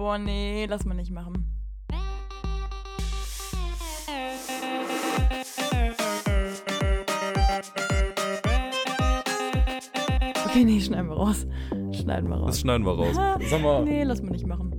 [0.00, 1.44] Boah, nee, lass mal nicht machen.
[10.46, 11.46] Okay, nee, schneiden wir raus.
[11.92, 12.46] Schneiden wir raus.
[12.46, 13.14] Das schneiden wir raus.
[13.50, 14.74] Sag mal, Nee, lass mal nicht machen.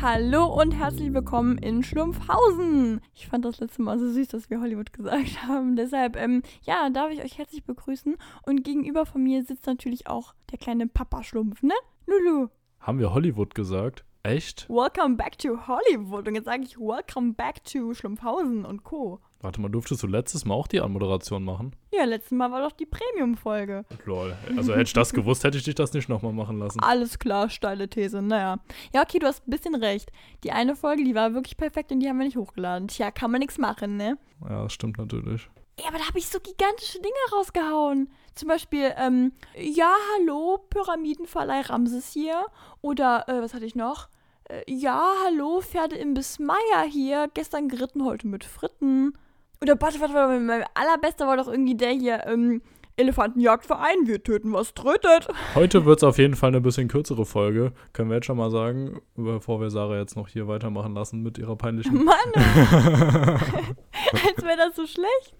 [0.00, 3.00] Hallo und herzlich willkommen in Schlumpfhausen.
[3.14, 5.74] Ich fand das letzte Mal so süß, dass wir Hollywood gesagt haben.
[5.74, 8.14] Deshalb, ähm, ja, darf ich euch herzlich begrüßen.
[8.44, 11.74] Und gegenüber von mir sitzt natürlich auch der kleine Papa-Schlumpf, ne?
[12.06, 12.46] Lulu,
[12.86, 14.04] haben wir Hollywood gesagt?
[14.22, 14.68] Echt?
[14.68, 16.28] welcome back to Hollywood.
[16.28, 19.20] Und jetzt sage ich welcome back to Schlumpfhausen und Co.
[19.40, 21.74] Warte mal, durftest du letztes Mal auch die Anmoderation machen?
[21.92, 23.84] Ja, letztes Mal war doch die Premium-Folge.
[24.04, 24.36] Lol.
[24.56, 26.80] Also hätte ich das gewusst, hätte ich dich das nicht nochmal machen lassen.
[26.80, 28.22] Alles klar, steile These.
[28.22, 28.58] Naja.
[28.94, 30.10] Ja, okay, du hast ein bisschen recht.
[30.44, 32.88] Die eine Folge, die war wirklich perfekt und die haben wir nicht hochgeladen.
[32.88, 34.16] Tja, kann man nichts machen, ne?
[34.48, 35.48] Ja, das stimmt natürlich.
[35.78, 38.08] Ja, aber da habe ich so gigantische Dinge rausgehauen.
[38.36, 42.44] Zum Beispiel, ähm, ja, hallo, Pyramidenverleih Ramses hier.
[42.82, 44.10] Oder, äh, was hatte ich noch?
[44.44, 47.30] Äh, ja, hallo, Pferdeimbiss Meier hier.
[47.32, 49.14] Gestern geritten, heute mit Fritten.
[49.62, 52.60] Oder, warte, warte, warte, mein allerbester war doch irgendwie der hier, ähm,
[52.98, 55.28] Elefantenjagdverein, wir töten, was trötet.
[55.54, 57.72] Heute wird es auf jeden Fall eine bisschen kürzere Folge.
[57.92, 61.36] Können wir jetzt schon mal sagen, bevor wir Sarah jetzt noch hier weitermachen lassen mit
[61.36, 62.04] ihrer peinlichen.
[62.04, 62.42] Mann, als
[64.42, 65.34] wäre das so schlecht.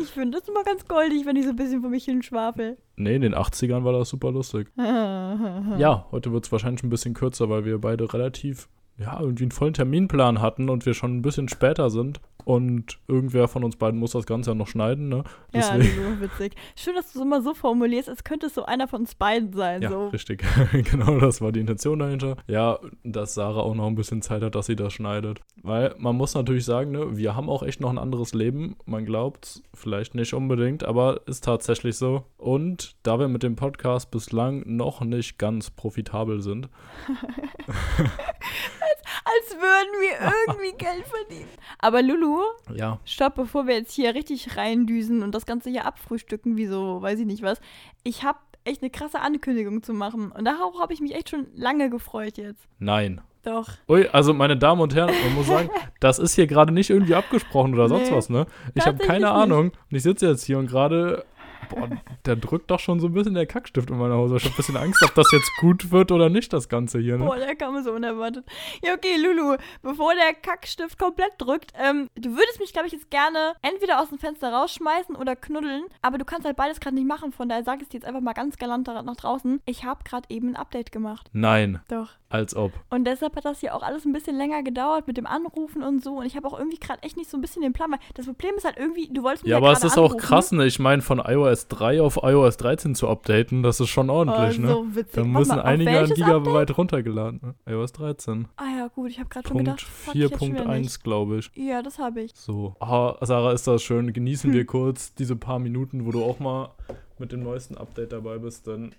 [0.00, 2.76] Ich finde das immer ganz goldig, wenn ich so ein bisschen vor mich hinschwafel.
[2.96, 4.66] nee, in den 80ern war das super lustig.
[5.78, 8.68] Ja, heute wird es wahrscheinlich ein bisschen kürzer, weil wir beide relativ,
[8.98, 12.20] ja, irgendwie einen vollen Terminplan hatten und wir schon ein bisschen später sind.
[12.44, 15.24] Und irgendwer von uns beiden muss das Ganze ja noch schneiden, ne?
[15.52, 16.54] Ja, so witzig.
[16.76, 19.52] Schön, dass du es immer so formulierst, als könnte es so einer von uns beiden
[19.52, 19.82] sein.
[19.82, 20.08] Ja, so.
[20.08, 20.44] richtig.
[20.72, 22.36] genau, das war die Intention dahinter.
[22.46, 25.40] Ja, dass Sarah auch noch ein bisschen Zeit hat, dass sie das schneidet.
[25.60, 28.76] Weil man muss natürlich sagen, ne, wir haben auch echt noch ein anderes Leben.
[28.84, 32.26] Man glaubt vielleicht nicht unbedingt, aber ist tatsächlich so.
[32.36, 36.68] Und da wir mit dem Podcast bislang noch nicht ganz profitabel sind,
[39.24, 41.48] Als würden wir irgendwie Geld verdienen.
[41.78, 42.40] Aber Lulu,
[42.74, 47.00] ja, stopp, bevor wir jetzt hier richtig reindüsen und das Ganze hier abfrühstücken, wie so,
[47.02, 47.60] weiß ich nicht was.
[48.02, 50.32] Ich habe echt eine krasse Ankündigung zu machen.
[50.32, 52.66] Und darauf habe ich mich echt schon lange gefreut jetzt.
[52.78, 53.20] nein.
[53.44, 53.68] Doch.
[53.88, 55.70] Ui, also meine Damen und Herren, man muss sagen,
[56.00, 58.46] das ist hier gerade nicht irgendwie abgesprochen oder sonst Nee, was, ne?
[58.74, 59.28] Ich habe keine nicht.
[59.28, 59.66] Ahnung.
[59.70, 61.24] Und ich sitze jetzt hier und gerade,
[61.68, 61.88] boah,
[62.24, 64.36] der drückt doch schon so ein bisschen der Kackstift in meiner Hose.
[64.36, 67.18] Ich habe ein bisschen Angst, ob das jetzt gut wird oder nicht, das Ganze hier,
[67.18, 67.24] ne?
[67.24, 68.44] Boah, der kam so unerwartet.
[68.82, 73.10] Ja, okay, Lulu, bevor der Kackstift komplett drückt, ähm, du würdest mich, glaube ich, jetzt
[73.10, 77.06] gerne entweder aus dem Fenster rausschmeißen oder knuddeln, aber du kannst halt beides gerade nicht
[77.06, 79.60] machen, von daher sage ich es dir jetzt einfach mal ganz galant nach draußen.
[79.66, 81.28] Ich habe gerade eben ein Update gemacht.
[81.32, 82.10] Nein, Doch.
[82.28, 82.72] als ob.
[82.90, 86.02] Und deshalb hat das hier auch alles ein bisschen länger gedauert mit dem Anrufen und
[86.04, 86.18] so.
[86.18, 88.54] Und ich habe auch irgendwie gerade echt nicht so ein bisschen den Plan, das Problem
[88.56, 90.18] ist halt irgendwie, du wolltest mich Ja, ja aber es ist auch anrufen.
[90.20, 90.66] krass, ne?
[90.66, 94.62] Ich meine, von iOS 3 auf iOS 13 zu updaten, das ist schon ordentlich, oh,
[94.62, 94.68] ne?
[94.68, 95.14] so witzig.
[95.14, 97.40] Da müssen mal, einige an welches Gigabyte runtergeladen.
[97.42, 97.54] Ne?
[97.72, 98.48] iOS 13.
[98.56, 100.90] Ah ja, gut, ich habe gerade schon Punkt gedacht, fuck, jetzt schon wieder nicht.
[100.90, 101.50] 4.1, glaube ich.
[101.54, 102.32] Ja, das habe ich.
[102.34, 102.76] So.
[102.80, 104.12] Ah, Sarah, ist das schön.
[104.12, 104.56] Genießen Hm.
[104.56, 106.70] wir kurz diese paar Minuten, wo du auch mal
[107.18, 108.94] mit dem neuesten Update dabei bist, denn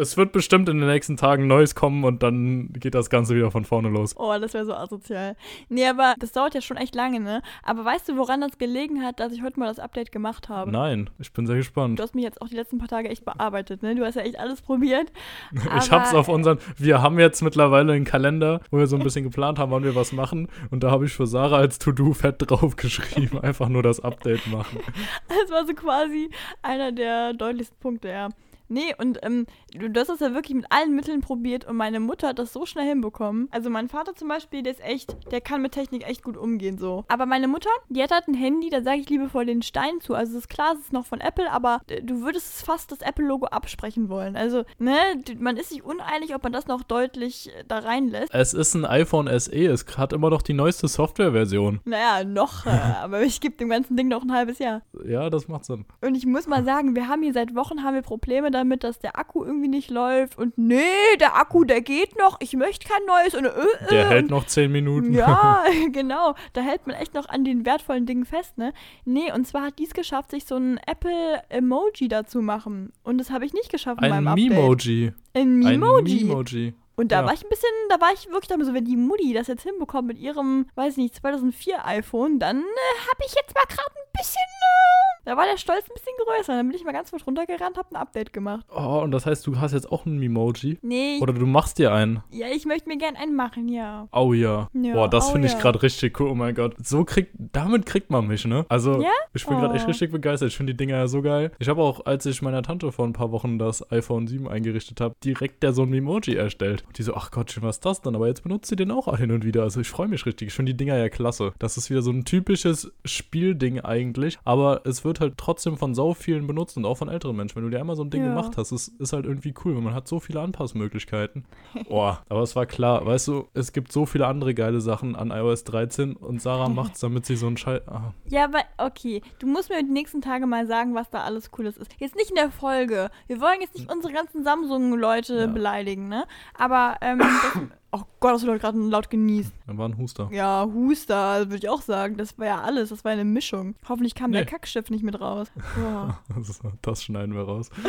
[0.00, 3.50] es wird bestimmt in den nächsten Tagen Neues kommen und dann geht das Ganze wieder
[3.50, 4.14] von vorne los.
[4.16, 5.36] Oh, das wäre so asozial.
[5.68, 7.42] Nee, aber das dauert ja schon echt lange, ne?
[7.62, 10.70] Aber weißt du, woran das gelegen hat, dass ich heute mal das Update gemacht habe?
[10.70, 11.98] Nein, ich bin sehr gespannt.
[11.98, 13.94] Du hast mich jetzt auch die letzten paar Tage echt bearbeitet, ne?
[13.94, 15.12] Du hast ja echt alles probiert.
[15.80, 16.58] Ich hab's auf unseren.
[16.76, 19.94] Wir haben jetzt mittlerweile einen Kalender, wo wir so ein bisschen geplant haben, wann wir
[19.94, 20.48] was machen.
[20.70, 23.40] Und da habe ich für Sarah als To-Do fett draufgeschrieben.
[23.40, 24.80] Einfach nur das Update machen.
[25.28, 26.28] Das war so quasi
[26.62, 28.28] einer der deutlichsten Punkte, ja.
[28.70, 32.28] Nee, und ähm, du, hast das ja wirklich mit allen Mitteln probiert und meine Mutter
[32.28, 33.48] hat das so schnell hinbekommen.
[33.50, 36.78] Also mein Vater zum Beispiel, der ist echt, der kann mit Technik echt gut umgehen
[36.78, 37.04] so.
[37.08, 40.14] Aber meine Mutter, die hat halt ein Handy, da sage ich liebevoll den Stein zu.
[40.14, 43.00] Also es ist klar, es ist noch von Apple, aber äh, du würdest fast das
[43.00, 44.36] Apple-Logo absprechen wollen.
[44.36, 44.94] Also, ne,
[45.38, 48.32] man ist sich uneinig, ob man das noch deutlich äh, da reinlässt.
[48.32, 49.52] Es ist ein iPhone SE.
[49.52, 51.80] Es hat immer noch die neueste Softwareversion.
[51.84, 52.70] Naja, noch, äh,
[53.02, 54.82] aber ich gebe dem ganzen Ding noch ein halbes Jahr.
[55.04, 55.84] Ja, das macht Sinn.
[56.00, 58.98] Und ich muss mal sagen, wir haben hier seit Wochen haben wir Probleme damit, dass
[58.98, 60.38] der Akku irgendwie nicht läuft.
[60.38, 60.80] Und nee,
[61.20, 62.36] der Akku, der geht noch.
[62.40, 63.34] Ich möchte kein neues.
[63.34, 65.12] Und, äh, äh, Der hält und, noch 10 Minuten.
[65.12, 66.34] Ja, genau.
[66.52, 68.72] Da hält man echt noch an den wertvollen Dingen fest, ne?
[69.04, 72.92] Nee, und zwar hat dies geschafft, sich so ein Apple-Emoji dazu machen.
[73.02, 74.50] Und das habe ich nicht geschafft in Ein meinem Update.
[74.50, 75.12] Memoji.
[75.34, 76.24] Ein Ein Memoji.
[76.24, 76.74] Memoji.
[76.96, 77.26] Und da Ja.
[77.26, 79.62] war ich ein bisschen, da war ich wirklich damit so, wenn die Mutti das jetzt
[79.62, 84.12] hinbekommt mit ihrem, weiß nicht, 2004 iPhone, dann äh, habe ich jetzt mal gerade ein
[84.18, 86.54] bisschen, äh, Da war der Stolz ein bisschen größer.
[86.56, 88.64] Dann bin ich mal ganz kurz runtergerannt, hab ein Update gemacht.
[88.74, 90.78] Oh, und das heißt, du hast jetzt auch einen Memoji?
[90.82, 92.22] Nee, Oder du machst dir einen?
[92.30, 94.08] ja, ich möchte mir gern einen machen, ja.
[94.12, 94.68] Oh ja.
[94.72, 95.60] Ja, Boah, das oh finde ich ja.
[95.60, 96.28] gerade richtig cool.
[96.30, 96.74] Oh mein Gott.
[96.82, 98.64] So kriegt, damit kriegt man mich, ne?
[98.68, 99.10] Also, Ja?
[99.34, 99.88] ich bin gerade echt Oh.
[99.88, 100.48] richtig begeistert.
[100.50, 101.52] Ich finde die Dinger ja so geil.
[101.58, 105.00] Ich habe auch, als ich meiner Tante vor ein paar Wochen das iPhone 7 eingerichtet
[105.00, 106.84] habe, direkt der so ein Memoji erstellt.
[106.86, 108.14] Und die so, ach Gott, was ist das denn?
[108.14, 109.62] Aber jetzt benutzt sie den auch hin und wieder.
[109.62, 110.48] Also ich freue mich richtig.
[110.48, 111.52] Ich finde die Dinger ja klasse.
[111.58, 114.38] Das ist wieder so ein typisches Spielding eigentlich.
[114.44, 117.56] Aber es wird halt trotzdem von so vielen benutzt und auch von älteren Menschen.
[117.56, 118.28] Wenn du dir einmal so ein Ding Ja.
[118.28, 121.44] gemacht hast, ist, ist halt irgendwie cool, weil man hat so viele Anpassmöglichkeiten.
[121.88, 125.30] Boah, aber es war klar, weißt du, es gibt so viele andere geile Sachen an
[125.32, 127.80] iOS 13 und Sarah macht es, damit sie so ein Scheiß.
[127.88, 129.22] Ah, Ja, aber okay.
[129.40, 131.90] Du musst mir die nächsten Tage mal sagen, was da alles Cooles ist.
[131.98, 133.10] Jetzt nicht in der Folge.
[133.26, 135.46] Wir wollen jetzt nicht unsere ganzen Samsung-Leute Ja.
[135.46, 136.24] beleidigen, ne?
[136.56, 137.28] Aber, ähm, das,
[137.92, 139.52] oh Gott, hast du gerade laut genießt.
[139.66, 140.28] da war ein Huster.
[140.32, 142.16] Ja, Huster, würde ich auch sagen.
[142.16, 142.90] Das war ja alles.
[142.90, 143.74] Das war eine Mischung.
[143.88, 144.46] Hoffentlich kam der Nee.
[144.50, 145.48] Kackschiff nicht mit raus.
[146.36, 147.70] Das, das schneiden wir raus.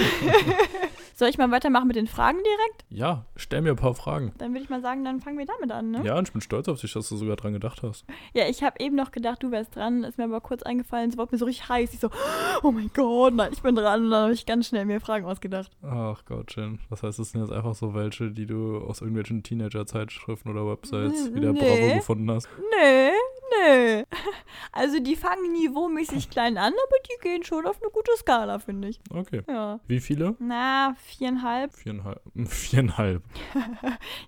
[1.13, 2.85] Soll ich mal weitermachen mit den Fragen direkt?
[2.89, 4.31] Ja, stell mir ein paar Fragen.
[4.37, 6.01] Dann würde ich mal sagen, dann fangen wir damit an, ne?
[6.03, 8.05] Ja, und ich bin stolz auf dich, dass du sogar dran gedacht hast.
[8.33, 10.03] Ja, ich habe eben noch gedacht, du wärst dran.
[10.03, 11.93] Ist mir aber kurz eingefallen, es wurde mir so richtig heiß.
[11.93, 12.09] Ich so,
[12.63, 14.05] oh mein Gott, nein, ich bin dran.
[14.05, 15.71] Und dann habe ich ganz schnell mir Fragen ausgedacht.
[15.83, 16.79] Ach Gott, schön.
[16.89, 21.27] Das heißt, es sind jetzt einfach so welche, die du aus irgendwelchen Teenager-Zeitschriften oder Websites
[21.27, 21.59] N- wieder nee.
[21.59, 22.47] Bravo gefunden hast.
[22.77, 23.11] Nee,
[23.51, 24.03] nee.
[24.74, 28.88] Also die fangen niveaumäßig klein an, aber die gehen schon auf eine gute Skala, finde
[28.88, 29.01] ich.
[29.13, 29.42] Okay.
[29.48, 29.80] Ja.
[29.88, 30.36] Wie viele?
[30.39, 31.74] Na, viereinhalb.
[31.74, 32.21] Viereinhalb.
[32.45, 33.21] Viereinhalb.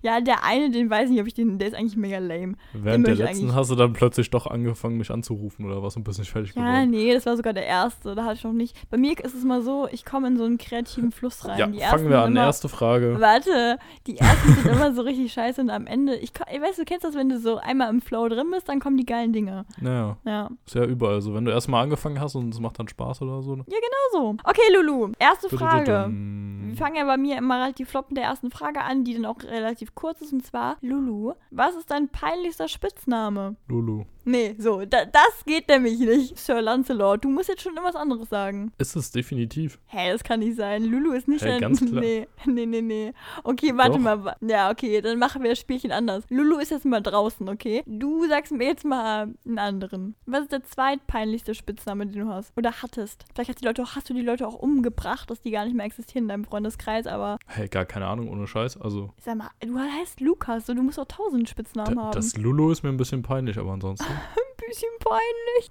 [0.02, 2.56] Ja, der eine, den weiß ich nicht, ob ich den, der ist eigentlich mega lame.
[2.74, 6.18] Während der letzten hast du dann plötzlich doch angefangen, mich anzurufen oder was und bist
[6.18, 6.90] nicht fertig Ja, geworden.
[6.90, 8.14] nee, das war sogar der erste.
[8.14, 8.76] Da hatte ich noch nicht.
[8.90, 11.58] Bei mir ist es mal so, ich komme in so einen kreativen Fluss rein.
[11.58, 12.32] Ja, die fangen wir an.
[12.32, 13.18] Immer, Erste Frage.
[13.18, 16.84] Warte, die ersten sind immer so richtig scheiße und am Ende, ich, ich weiß, du
[16.84, 19.64] kennst das, wenn du so einmal im Flow drin bist, dann kommen die geilen Dinge.
[19.80, 21.34] Naja, Ja, ist ja überall so.
[21.34, 23.54] Wenn du erstmal angefangen hast und es macht dann Spaß oder so.
[23.56, 23.64] genau
[24.12, 24.36] so.
[24.44, 26.08] Okay, Lulu, erste Frage.
[26.10, 29.26] Wir fangen ja bei mir immer relativ flott mit der ersten Frage an, die dann
[29.26, 30.32] auch relativ kurz ist.
[30.32, 33.56] Und zwar, Lulu, was ist dein peinlichster Spitzname?
[33.68, 34.04] Lulu.
[34.24, 37.24] Nee, so, da, das geht nämlich nicht, Sir Lancelot.
[37.24, 38.72] Du musst jetzt schon irgendwas anderes sagen.
[38.78, 39.78] Ist es definitiv.
[39.86, 40.84] Hä, das kann nicht sein.
[40.84, 41.60] Lulu ist nicht Hä, ein...
[41.60, 42.00] ganz klar.
[42.00, 43.12] Nee, nee, nee, nee.
[43.42, 43.98] Okay, warte Doch.
[43.98, 44.36] mal.
[44.40, 46.24] Ja, okay, dann machen wir das Spielchen anders.
[46.30, 47.82] Lulu ist jetzt mal draußen, okay?
[47.86, 50.14] Du sagst mir jetzt mal einen anderen.
[50.26, 52.52] Was ist der zweitpeinlichste Spitzname, den du hast?
[52.56, 53.24] Oder hattest?
[53.34, 55.76] Vielleicht hast, die Leute auch, hast du die Leute auch umgebracht, dass die gar nicht
[55.76, 58.80] mehr existieren in deinem Freundeskreis, aber Hey, gar keine Ahnung, ohne Scheiß.
[58.80, 62.12] Also, sag mal, du heißt Lukas und du musst auch tausend Spitznamen da, haben.
[62.12, 64.06] das Lulu ist mir ein bisschen peinlich, aber ansonsten.
[64.14, 65.70] Ein bisschen peinlich.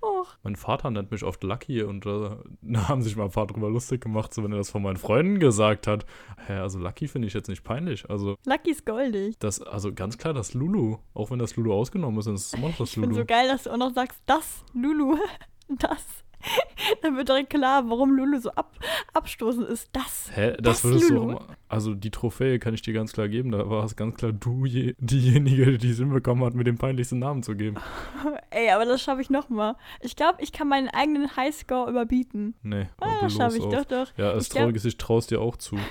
[0.00, 0.26] Och.
[0.42, 2.30] Mein Vater nennt mich oft Lucky und äh,
[2.62, 4.96] da haben sich mal ein paar drüber lustig gemacht, so wenn er das von meinen
[4.96, 6.06] Freunden gesagt hat.
[6.46, 8.08] Hä, also Lucky finde ich jetzt nicht peinlich.
[8.08, 9.36] Also, Lucky ist goldig.
[9.40, 10.98] das, also ganz klar das Lulu.
[11.14, 13.20] Auch wenn das Lulu ausgenommen ist, dann ist es immer noch das Ich finde Lulu.
[13.20, 15.18] so geil, dass du auch noch sagst, das, Lulu,
[15.68, 16.04] das.
[17.02, 18.76] Dann wird direkt klar, warum Lulu so ab,
[19.12, 19.88] abstoßend ist.
[19.92, 20.30] Das.
[20.34, 21.30] Hä, das, Das würdest du auch Lulu?
[21.38, 21.46] immer.
[21.68, 23.50] Also die Trophäe kann ich dir ganz klar geben.
[23.52, 27.18] Da war es ganz klar du je, diejenige, die es hinbekommen hat, mir den peinlichsten
[27.18, 27.76] Namen zu geben.
[28.50, 29.76] Ey, aber das schaffe ich nochmal.
[30.00, 32.54] Ich glaube, ich kann meinen eigenen Highscore überbieten.
[32.62, 33.74] Nee, Ah, das schaffe ich auf.
[33.74, 34.06] doch, doch.
[34.16, 35.76] Ja, das Traurige ist, ich traue es dir auch zu.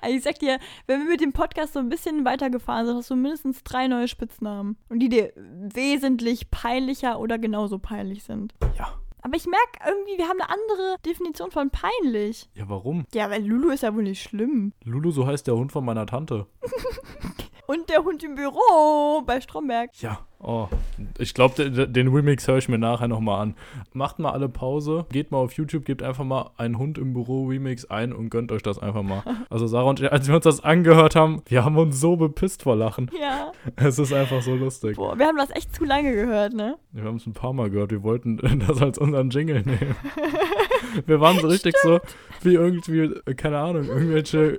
[0.00, 3.10] Also ich sag dir, wenn wir mit dem Podcast so ein bisschen weitergefahren sind, hast
[3.10, 4.76] du mindestens drei neue Spitznamen.
[4.88, 8.54] Und die dir wesentlich peinlicher oder genauso peinlich sind.
[8.78, 8.94] Ja.
[9.24, 12.50] Aber ich merke irgendwie, wir haben eine andere Definition von peinlich.
[12.54, 13.06] Ja, warum?
[13.14, 14.74] Ja, weil Lulu ist ja wohl nicht schlimm.
[14.84, 16.46] Lulu, so heißt der Hund von meiner Tante.
[17.66, 19.90] Und der Hund im Büro bei Stromberg.
[20.00, 20.20] Ja.
[20.46, 20.68] Oh,
[21.16, 23.54] ich glaube, den, den Remix höre ich mir nachher nochmal an.
[23.94, 27.46] Macht mal alle Pause, geht mal auf YouTube, gebt einfach mal einen Hund im Büro
[27.46, 29.22] Remix ein und gönnt euch das einfach mal.
[29.50, 32.64] Also Sarah und ich, als wir uns das angehört haben, wir haben uns so bepisst
[32.64, 33.10] vor Lachen.
[33.18, 33.52] Ja.
[33.76, 34.96] Es ist einfach so lustig.
[34.96, 36.76] Boah, wir haben das echt zu lange gehört, ne?
[36.92, 39.96] Wir haben es ein paar Mal gehört, wir wollten das als unseren Jingle nehmen.
[41.06, 42.00] Wir waren so richtig so
[42.44, 44.58] wie irgendwie, keine Ahnung, irgendwelche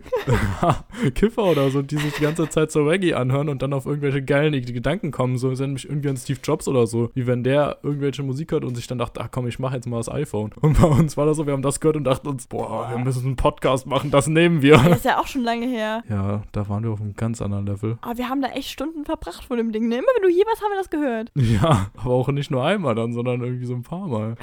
[1.15, 4.23] Kiffer oder so, die sich die ganze Zeit so Reggae anhören und dann auf irgendwelche
[4.23, 7.77] geilen Gedanken kommen, so sind mich irgendwie an Steve Jobs oder so, wie wenn der
[7.83, 10.51] irgendwelche Musik hört und sich dann dachte, ach komm, ich mache jetzt mal das iPhone.
[10.61, 12.97] Und bei uns war das so, wir haben das gehört und dachten uns, boah, wir
[12.97, 14.77] müssen einen Podcast machen, das nehmen wir.
[14.77, 16.03] Das ist ja auch schon lange her.
[16.09, 17.97] Ja, da waren wir auf einem ganz anderen Level.
[18.01, 19.87] Aber wir haben da echt Stunden verbracht vor dem Ding.
[19.87, 19.95] Ne?
[19.95, 21.31] Immer wenn du hier warst, haben wir das gehört.
[21.55, 24.35] Ja, aber auch nicht nur einmal dann, sondern irgendwie so ein paar Mal.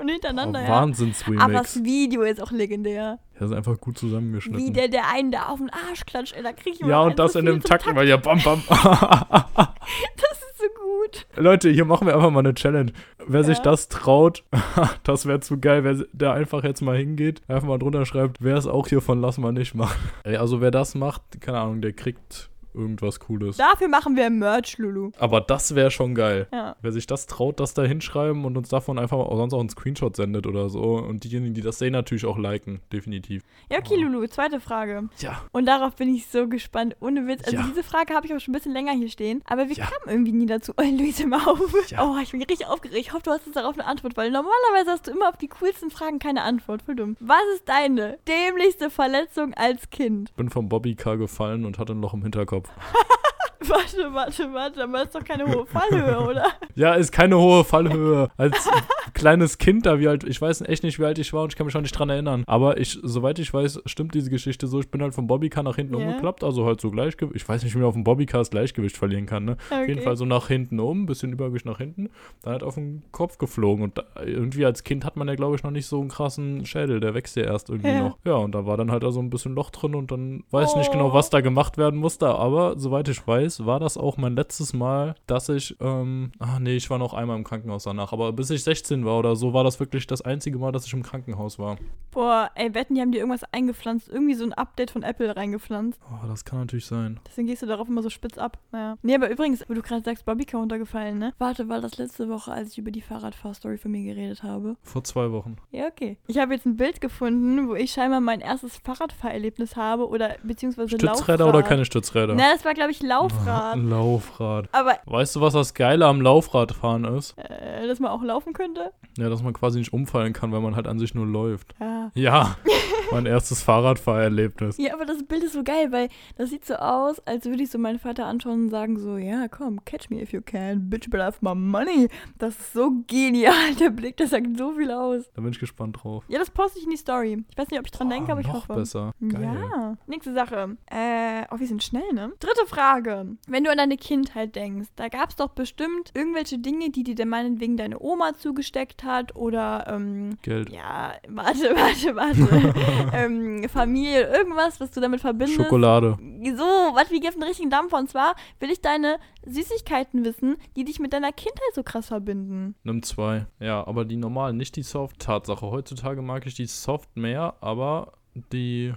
[0.00, 0.68] Und hintereinander, Oh, ja.
[0.92, 1.42] Wahnsinns-Remix.
[1.42, 3.18] Aber das Video ist auch legendär.
[3.38, 4.64] Ja, ist einfach gut zusammengeschnitten.
[4.64, 7.18] Wie der der einen da auf den Arsch klatscht, ey, da krieg ich ja, und
[7.18, 8.62] das so in dem Takt, weil ja bam bam.
[8.68, 11.26] Das ist so gut.
[11.36, 12.92] Leute, hier machen wir einfach mal eine Challenge.
[13.26, 13.64] Wer sich Ja.
[13.64, 14.44] das traut,
[15.04, 18.56] das wäre zu geil, wer da einfach jetzt mal hingeht, einfach mal drunter schreibt, wer
[18.56, 19.98] es auch hier von Lass mal nicht machen.
[20.24, 23.56] Ey, also wer das macht, keine Ahnung, der kriegt irgendwas Cooles.
[23.56, 25.10] Dafür machen wir Merch, Lulu.
[25.18, 26.46] Aber das wäre schon geil.
[26.52, 26.76] Ja.
[26.80, 29.68] Wer sich das traut, das da hinschreiben und uns davon einfach auch sonst auch einen
[29.68, 30.80] Screenshot sendet oder so.
[30.82, 32.80] Und diejenigen, die das sehen, natürlich auch liken.
[32.92, 33.42] Definitiv.
[33.70, 35.08] Ja, okay, Lulu, zweite Frage.
[35.18, 35.42] Ja.
[35.52, 36.96] Und darauf bin ich so gespannt.
[37.00, 37.42] Ohne Witz.
[37.44, 37.66] Also Ja.
[37.68, 39.42] diese Frage habe ich auch schon ein bisschen länger hier stehen.
[39.46, 39.86] Aber wir Ja.
[39.86, 40.72] kamen irgendwie nie dazu.
[40.82, 41.60] Oh, Luise, mal auf.
[41.90, 42.04] Ja.
[42.04, 42.98] Oh, ich bin richtig aufgeregt.
[42.98, 45.48] Ich hoffe, du hast jetzt darauf eine Antwort, weil normalerweise hast du immer auf die
[45.48, 46.82] coolsten Fragen keine Antwort.
[46.82, 47.16] Voll dumm.
[47.20, 50.34] Was ist deine dämlichste Verletzung als Kind?
[50.36, 52.61] Bin vom Bobbycar gefallen und hatte ein Loch im Hinterkopf.
[52.66, 53.26] hope.
[53.68, 54.82] Warte, warte, warte.
[54.84, 56.44] Aber das ist doch keine hohe Fallhöhe, oder?
[56.74, 58.28] Ja, ist keine hohe Fallhöhe.
[58.36, 58.68] Als
[59.14, 61.56] kleines Kind da, wie alt, ich weiß echt nicht, wie alt ich war und ich
[61.56, 62.44] kann mich auch nicht dran erinnern.
[62.46, 64.80] Aber ich, soweit ich weiß, stimmt diese Geschichte so.
[64.80, 66.06] Ich bin halt vom Bobbycar nach hinten Ja.
[66.06, 67.36] umgeklappt, also halt so Gleichgewicht.
[67.36, 69.56] Ich weiß nicht, wie man auf dem Bobbycar das Gleichgewicht verlieren kann, ne?
[69.70, 69.82] Okay.
[69.82, 72.10] Auf jeden Fall so nach hinten um, bisschen Übergewicht nach hinten,
[72.42, 73.84] dann halt auf den Kopf geflogen.
[73.84, 76.64] Und da, irgendwie als Kind hat man ja, glaube ich, noch nicht so einen krassen
[76.66, 77.00] Schädel.
[77.00, 78.02] Der wächst ja erst irgendwie Ja.
[78.02, 78.18] noch.
[78.24, 80.76] Ja, und da war dann halt also ein bisschen Loch drin und dann weiß ich
[80.76, 80.92] nicht Oh.
[80.92, 82.28] genau, was da gemacht werden musste.
[82.28, 86.76] Aber soweit ich weiß, war das auch mein letztes Mal, dass ich, ähm, ah nee,
[86.76, 88.12] ich war noch einmal im Krankenhaus danach.
[88.12, 90.92] Aber bis ich 16 war oder so, war das wirklich das einzige Mal, dass ich
[90.92, 91.76] im Krankenhaus war.
[92.10, 94.08] Boah, ey, wetten, die haben dir irgendwas eingepflanzt.
[94.08, 96.00] Irgendwie so ein Update von Apple reingepflanzt.
[96.10, 97.20] Oh, das kann natürlich sein.
[97.26, 98.58] Deswegen gehst du darauf immer so spitz ab.
[98.70, 98.96] Naja.
[99.02, 101.32] Nee, aber übrigens, wo du gerade sagst, Bobbycar runtergefallen, ne?
[101.38, 104.76] Warte, war das letzte Woche, als ich über die Fahrradfahrstory von mir geredet habe?
[104.82, 105.56] Vor zwei Wochen.
[105.70, 106.18] Ja, okay.
[106.26, 110.88] Ich habe jetzt ein Bild gefunden, wo ich scheinbar mein erstes Fahrradfahrerlebnis habe oder beziehungsweise
[110.90, 111.54] Stützräder Laufrad.
[111.54, 112.34] oder keine Stützräder?
[112.34, 113.41] Na, das war, glaube ich, Laufrad.
[113.46, 114.68] Ein Laufrad.
[114.72, 117.36] Aber, Weißt du, was das Geile am Laufradfahren ist?
[117.38, 118.92] äh, dass man auch laufen könnte?
[119.18, 121.74] Ja, dass man quasi nicht umfallen kann, weil man halt an sich nur läuft.
[121.80, 122.10] Ja.
[122.14, 122.56] Ja,
[123.12, 124.78] mein erstes Fahrradfahrerlebnis.
[124.78, 127.70] Ja, aber das Bild ist so geil, weil das sieht so aus, als würde ich
[127.70, 131.08] so meinen Vater anschauen und sagen so, ja, komm, catch me if you can, bitch,
[131.10, 132.08] but have my money.
[132.38, 135.30] Das ist so genial, der Blick, das sagt so viel aus.
[135.34, 136.24] Da bin ich gespannt drauf.
[136.28, 137.44] Ja, das poste ich in die Story.
[137.50, 138.74] Ich weiß nicht, ob ich dran Boah, denke, aber ich noch hoffe.
[138.74, 139.12] besser.
[139.26, 139.42] Geil.
[139.42, 139.96] Ja.
[140.06, 140.76] Nächste Sache.
[140.90, 142.32] Äh, oh, wir sind schnell, ne?
[142.40, 143.36] Dritte Frage.
[143.46, 147.26] Wenn du an deine Kindheit denkst, da gab es doch bestimmt irgendwelche Dinge, die dir
[147.26, 150.70] meinetwegen deine Oma zugesteckt hat oder, ähm, Geld.
[150.70, 152.72] ja, warte, warte, warte.
[153.12, 155.60] ähm, Familie, irgendwas, was du damit verbindest.
[155.60, 156.16] Schokolade.
[156.18, 157.98] So, was wie auf den richtigen Dampfer.
[157.98, 162.74] Und zwar will ich deine Süßigkeiten wissen, die dich mit deiner Kindheit so krass verbinden.
[162.84, 163.46] Nimm zwei.
[163.60, 165.18] Ja, aber die normalen, nicht die Soft.
[165.20, 168.12] Tatsache, heutzutage mag ich die Soft mehr, aber
[168.52, 168.94] die,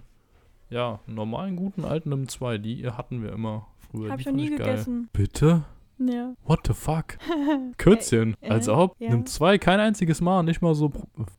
[0.70, 4.12] ja, normalen, guten alten Nimm zwei, die hatten wir immer früher.
[4.12, 4.58] Hab die ich noch nie geil.
[4.58, 5.10] gegessen.
[5.14, 5.64] Bitte?
[5.98, 6.34] Ja.
[6.46, 7.18] What the fuck?
[7.78, 8.96] Kürzchen, Äh, als äh, ob.
[9.00, 9.10] ja.
[9.12, 10.92] Nimm zwei, kein einziges Mal, nicht mal so.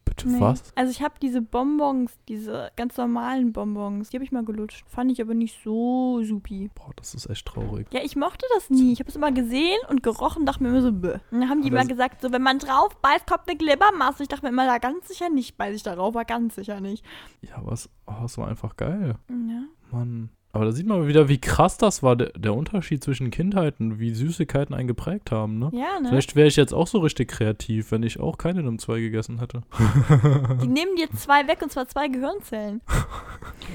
[0.04, 0.40] Bitte Nee.
[0.40, 0.72] was?
[0.74, 4.86] Also ich habe diese Bonbons, diese ganz normalen Bonbons, die habe ich mal gelutscht.
[4.88, 6.70] Fand ich aber nicht so supi.
[6.74, 7.86] Boah, das ist echt traurig.
[7.92, 8.92] Ja, ich mochte das nie.
[8.92, 11.18] Ich habe es immer gesehen und gerochen, dachte mir immer so, bäh.
[11.30, 13.58] Und dann haben die Aber immer es- gesagt, so wenn man drauf beißt, kommt eine
[13.58, 14.22] Glibbermasse.
[14.22, 17.04] Ich dachte mir immer, da ganz sicher nicht, beiß ich darauf, war ganz sicher nicht.
[17.42, 17.90] Ja, was?
[18.06, 19.16] Oh, das war einfach geil.
[19.28, 19.62] Ja.
[19.92, 20.30] Mann.
[20.56, 24.10] Aber da sieht man wieder, wie krass das war, der, der Unterschied zwischen Kindheiten, wie
[24.14, 25.70] Süßigkeiten einen geprägt haben, ne?
[25.72, 26.08] Ja, ne?
[26.08, 29.38] Vielleicht wäre ich jetzt auch so richtig kreativ, wenn ich auch keine Nimm 2 gegessen
[29.38, 29.62] hätte.
[30.62, 32.80] Die nehmen dir zwei weg und zwar zwei Gehirnzellen.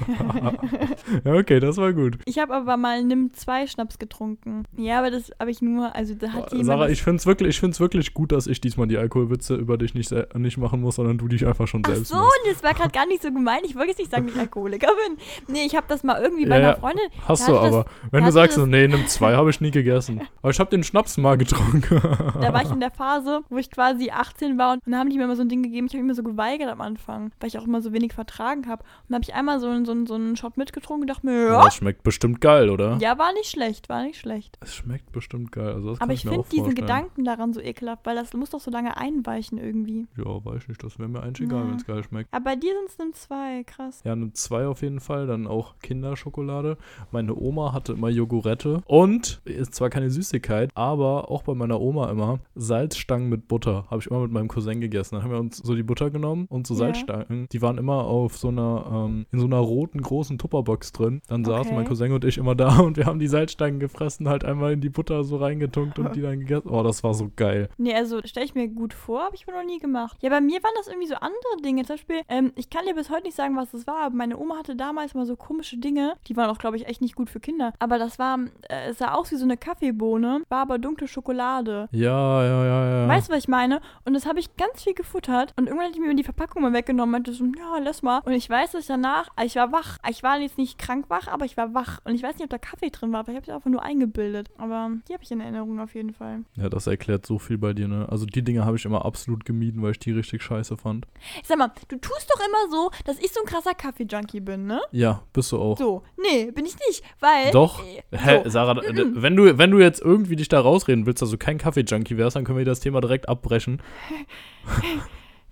[1.24, 2.18] ja, okay, das war gut.
[2.24, 4.64] Ich habe aber mal Nimm 2 Schnaps getrunken.
[4.76, 6.66] Ja, aber das habe ich nur, also da hat jemand.
[6.66, 9.78] Sarah, ich finde es wirklich, ich find's wirklich gut, dass ich diesmal die Alkoholwitze über
[9.78, 12.30] dich nicht, se- nicht machen muss, sondern du dich einfach schon Ach selbst so, machst.
[12.46, 13.60] und das war gerade gar nicht so gemein.
[13.64, 15.18] Ich wollte jetzt nicht sagen, dass ich Alkoholiker bin.
[15.54, 16.80] Nee, ich habe das mal irgendwie bei Ja, einer ja.
[16.80, 17.04] Freundin.
[17.26, 17.84] Hast du hatte das- aber.
[18.10, 20.20] Wenn du sagst, das- nee, nimm zwei, habe ich nie gegessen.
[20.42, 22.00] Aber ich habe den Schnaps mal getrunken.
[22.40, 25.16] Da war ich in der Phase, wo ich quasi 18 war und dann haben die
[25.18, 25.86] mir immer so ein Ding gegeben.
[25.86, 28.66] Ich habe mich immer so geweigert am Anfang, weil ich auch immer so wenig vertragen
[28.68, 28.82] habe.
[28.82, 31.46] Und dann habe ich einmal so, einen- so, so einen Shot mitgetrunken und dachte mir,
[31.48, 32.96] Ja, das schmeckt bestimmt geil, oder?
[33.00, 34.58] ja, war nicht schlecht, war nicht schlecht.
[34.60, 35.74] Es schmeckt bestimmt geil.
[35.74, 36.74] Also Aber ich, ich finde diesen.
[36.74, 40.06] Gedanken daran so ekelhaft, weil das muss doch so lange einweichen irgendwie.
[40.16, 41.68] Ja, weiß nicht, das wäre mir eigentlich egal, Ja.
[41.68, 42.32] wenn es geil schmeckt.
[42.32, 44.00] Aber bei dir sind es Nimm 2, krass.
[44.04, 46.61] Ja, eine 2 auf jeden Fall, dann auch Kinderschokolade.
[47.10, 52.10] Meine Oma hatte immer Jogurette und ist zwar keine Süßigkeit, aber auch bei meiner Oma
[52.10, 53.86] immer Salzstangen mit Butter.
[53.90, 55.16] Habe ich immer mit meinem Cousin gegessen.
[55.16, 56.78] Dann haben wir uns so die Butter genommen und so Ja.
[56.80, 57.46] Salzstangen.
[57.52, 61.20] Die waren immer auf so einer, ähm, in so einer roten großen Tupperbox drin.
[61.28, 61.74] Dann saßen Okay.
[61.74, 64.80] mein Cousin und ich immer da und wir haben die Salzstangen gefressen, halt einmal in
[64.80, 66.68] die Butter so reingetunkt und die dann gegessen.
[66.70, 67.68] Oh, das war so geil.
[67.78, 70.16] Nee, also stelle ich mir gut vor, habe ich mir noch nie gemacht.
[70.22, 71.82] Ja, bei mir waren das irgendwie so andere Dinge.
[71.84, 74.38] Zum Beispiel, ähm, ich kann dir bis heute nicht sagen, was das war, aber meine
[74.38, 76.14] Oma hatte damals mal so komische Dinge.
[76.28, 77.72] Die waren auch, glaube ich, echt nicht gut für Kinder.
[77.78, 81.88] Aber das war, äh, es sah aus wie so eine Kaffeebohne, war aber dunkle Schokolade.
[81.92, 83.08] Ja, ja, ja, ja.
[83.08, 83.80] Weißt du, was ich meine?
[84.04, 85.52] Und das habe ich ganz viel gefuttert.
[85.56, 88.20] Und irgendwann hatte ich mir die Verpackung mal weggenommen und meinte so, ja, lass mal.
[88.24, 89.98] Und ich weiß, dass ich danach, also ich war wach.
[90.08, 92.00] Ich war jetzt nicht krank wach, aber ich war wach.
[92.04, 93.82] Und ich weiß nicht, ob da Kaffee drin war, aber ich habe es einfach nur
[93.82, 94.48] eingebildet.
[94.58, 96.40] Aber die habe ich in Erinnerung auf jeden Fall.
[96.56, 98.06] Ja, das erklärt so viel bei dir, ne?
[98.10, 101.06] Also die Dinge habe ich immer absolut gemieden, weil ich die richtig scheiße fand.
[101.40, 104.66] Ich sag mal, du tust doch immer so, dass ich so ein krasser Kaffee-Junkie bin,
[104.66, 104.80] ne?
[104.90, 105.78] Ja, bist du auch.
[105.78, 107.50] So, nee, Nee, bin ich nicht, weil.
[107.52, 107.80] Doch.
[107.84, 108.50] äh, Hä, so.
[108.50, 111.58] Sarah, d- wenn du, wenn du jetzt irgendwie dich da rausreden willst, dass du kein
[111.58, 113.82] Kaffee-Junkie wärst, dann können wir das Thema direkt abbrechen.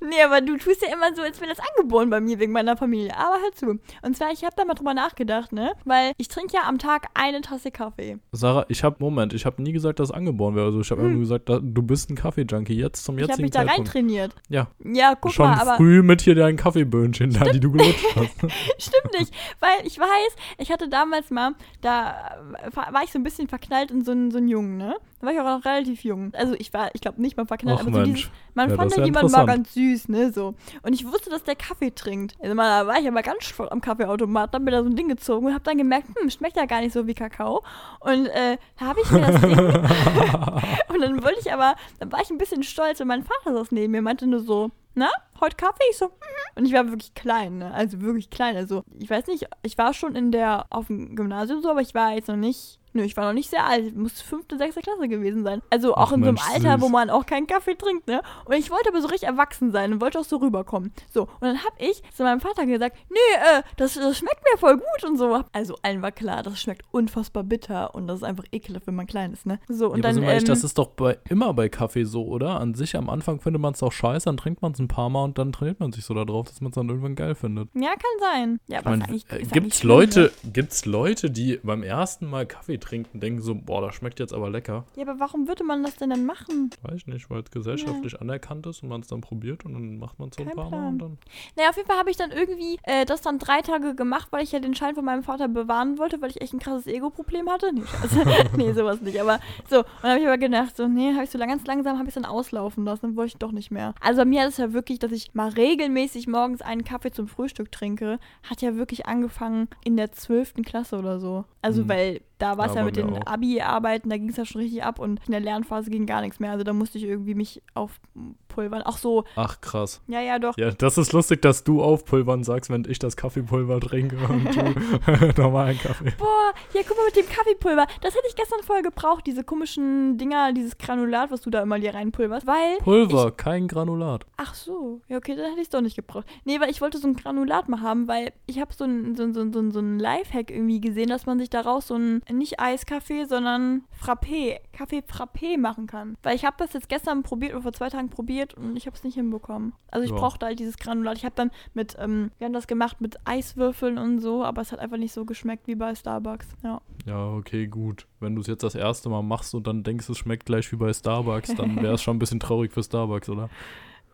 [0.01, 2.77] Nee, aber du tust ja immer so, als wäre das angeboren bei mir wegen meiner
[2.77, 3.17] Familie.
[3.17, 3.79] Aber hör zu.
[4.03, 5.73] Und zwar, ich habe da mal drüber nachgedacht, ne?
[5.85, 8.19] Weil ich trinke ja am Tag eine Tasse Kaffee.
[8.33, 10.67] Sarah, ich habe, Moment, ich habe nie gesagt, dass es angeboren wäre.
[10.67, 11.13] Also ich habe Hm.
[11.13, 13.93] nur gesagt, du bist ein Kaffee-Junkie, jetzt zum Ich habe jetzigen mich da rein Zeitpunkt.
[13.93, 14.35] trainiert.
[14.49, 18.05] Ja, Ja, guck schon mal, aber früh mit hier deinen Kaffeeböhnchen da, die du gelutscht
[18.17, 18.35] hast.
[18.79, 19.35] stimmt nicht.
[19.61, 21.53] Weil ich weiß, ich hatte damals mal,
[21.83, 22.37] da
[22.75, 24.97] war ich so ein bisschen verknallt in so einen, so einen Jungen, ne?
[25.21, 26.33] Da war ich auch noch relativ jung.
[26.35, 28.31] Also ich war, ich glaube nicht mal verknallt, Ach aber so dieses, Mensch.
[28.55, 30.33] Man Ja, fand ja jemanden mal ganz süß, ne?
[30.33, 30.55] So.
[30.83, 32.35] Und ich wusste, dass der Kaffee trinkt.
[32.41, 34.97] Also mal, da war ich aber ganz voll am Kaffeeautomat, hab mir da so ein
[34.97, 37.63] Ding gezogen und hab dann gemerkt, hm, schmeckt ja gar nicht so wie Kakao.
[38.01, 39.51] Und äh, da habe ich mir das Ding
[40.89, 43.73] Und dann wollte ich aber, dann war ich ein bisschen stolz und mein Vater saß
[43.73, 45.09] neben mir, meinte nur so, na,
[45.41, 45.85] heute Kaffee?
[45.91, 46.11] Ich so, mhm.
[46.57, 47.73] Und ich war wirklich klein, ne?
[47.73, 48.57] Also wirklich klein.
[48.57, 51.95] Also, ich weiß nicht, ich war schon in der, auf dem Gymnasium so, aber ich
[51.95, 53.87] war jetzt noch nicht, nö, ich war noch nicht sehr alt.
[53.87, 55.63] Ich muss fünfte, sechste Klasse gewesen sein.
[55.71, 56.81] Also auch Ach, in so einem Mensch, Alter, süß.
[56.83, 58.23] wo man auch keinen Kaffee trinkt, ne?
[58.45, 60.93] Und ich wollte aber so richtig erwachsen sein und wollte auch so rüberkommen.
[61.13, 63.19] So, und dann hab ich zu meinem Vater gesagt, nee,
[63.59, 65.43] äh, das, das schmeckt mir voll gut und so.
[65.53, 69.07] Also allen war klar, das schmeckt unfassbar bitter und das ist einfach ekelhaft, wenn man
[69.07, 69.59] klein ist, ne?
[69.69, 72.05] So, und ja, aber dann, wir ehrlich, ähm, das ist doch bei, immer bei Kaffee
[72.05, 72.61] so, oder?
[72.61, 75.09] An sich am Anfang findet man es doch scheiße, dann trinkt man es ein paar
[75.11, 77.69] Mal und dann trainiert man sich so darauf, dass man es dann irgendwann geil findet.
[77.75, 78.61] ja, kann sein.
[78.69, 79.89] Ja, Ich aber mein, ist eigentlich, äh, ist gibt's ne?
[79.89, 84.33] Leute, gibt's Leute, die beim ersten Mal Kaffee trinken, denken so, boah, das schmeckt jetzt
[84.33, 84.85] aber lecker.
[84.97, 86.71] Ja, aber warum würde man das denn dann machen?
[86.83, 89.99] Weiß ich nicht, weil es gesellschaftlich anerkannt ist und man es dann probiert und dann
[89.99, 91.19] macht man es so ein Kein paar Mal und dann.
[91.57, 94.43] Naja, auf jeden Fall habe ich dann irgendwie äh, das dann drei Tage gemacht, weil
[94.43, 97.49] ich ja den Schein von meinem Vater bewahren wollte, weil ich echt ein krasses Ego-Problem
[97.49, 97.73] hatte.
[97.73, 98.25] Nee, Scheiße.
[98.57, 99.21] nee, sowas nicht.
[99.21, 101.67] Aber so, und dann habe ich aber gedacht, so, nee, habe ich so lang, ganz
[101.67, 103.95] langsam, habe ich dann auslaufen lassen, dann wollte ich doch nicht mehr.
[104.01, 107.29] Also bei mir ist es ja wirklich, dass ich mal regelmäßig morgens einen Kaffee zum
[107.29, 110.55] Frühstück trinke, hat ja wirklich angefangen in der 12.
[110.65, 111.45] Klasse oder so.
[111.63, 111.89] Also, Mhm.
[111.89, 113.19] weil da war es Ja, mit den.
[113.27, 116.41] Abi-Arbeiten, da ging es ja schon richtig ab und in der Lernphase ging gar nichts
[116.41, 116.53] mehr.
[116.53, 118.83] Also da musste ich irgendwie mich aufpulvern.
[118.83, 120.01] Auch so, Ach krass.
[120.09, 120.57] ja, ja, doch.
[120.57, 124.61] Ja, das ist lustig, dass du aufpulvern sagst, wenn ich das Kaffeepulver trinke und du
[125.43, 126.13] normalen Kaffee.
[126.19, 127.87] Boah, ja, guck mal mit dem Kaffeepulver.
[128.01, 131.79] Das hätte ich gestern voll gebraucht, diese komischen Dinger, dieses Granulat, was du da immer
[131.79, 132.47] dir reinpulverst.
[132.47, 132.79] Weil.
[132.79, 134.25] Pulver, kein Granulat.
[134.39, 136.27] Ach so, ja, okay, dann hätte ich es doch nicht gebraucht.
[136.45, 139.31] Nee, weil ich wollte so ein Granulat mal haben, weil ich habe so ein, so,
[139.33, 143.25] so, so, so ein Lifehack irgendwie gesehen, dass man sich daraus so ein, nicht Eiskaffee,
[143.27, 146.17] sondern Frappé, Kaffee Frappé machen kann.
[146.23, 148.97] Weil ich habe das jetzt gestern probiert oder vor zwei Tagen probiert und ich habe
[148.97, 149.73] es nicht hinbekommen.
[149.91, 150.17] Also ich Ja.
[150.17, 151.17] brauchte halt dieses Granulat.
[151.19, 154.73] Ich habe dann mit, ähm, wir haben das gemacht mit Eiswürfeln und so, aber es
[154.73, 156.49] hat einfach nicht so geschmeckt wie bei Starbucks.
[156.63, 156.81] Ja.
[157.07, 158.07] Ja, okay, gut.
[158.21, 160.77] Wenn du es jetzt das erste Mal machst und dann denkst, es schmeckt gleich wie
[160.77, 163.49] bei Starbucks, dann wäre es schon ein bisschen traurig für Starbucks, oder?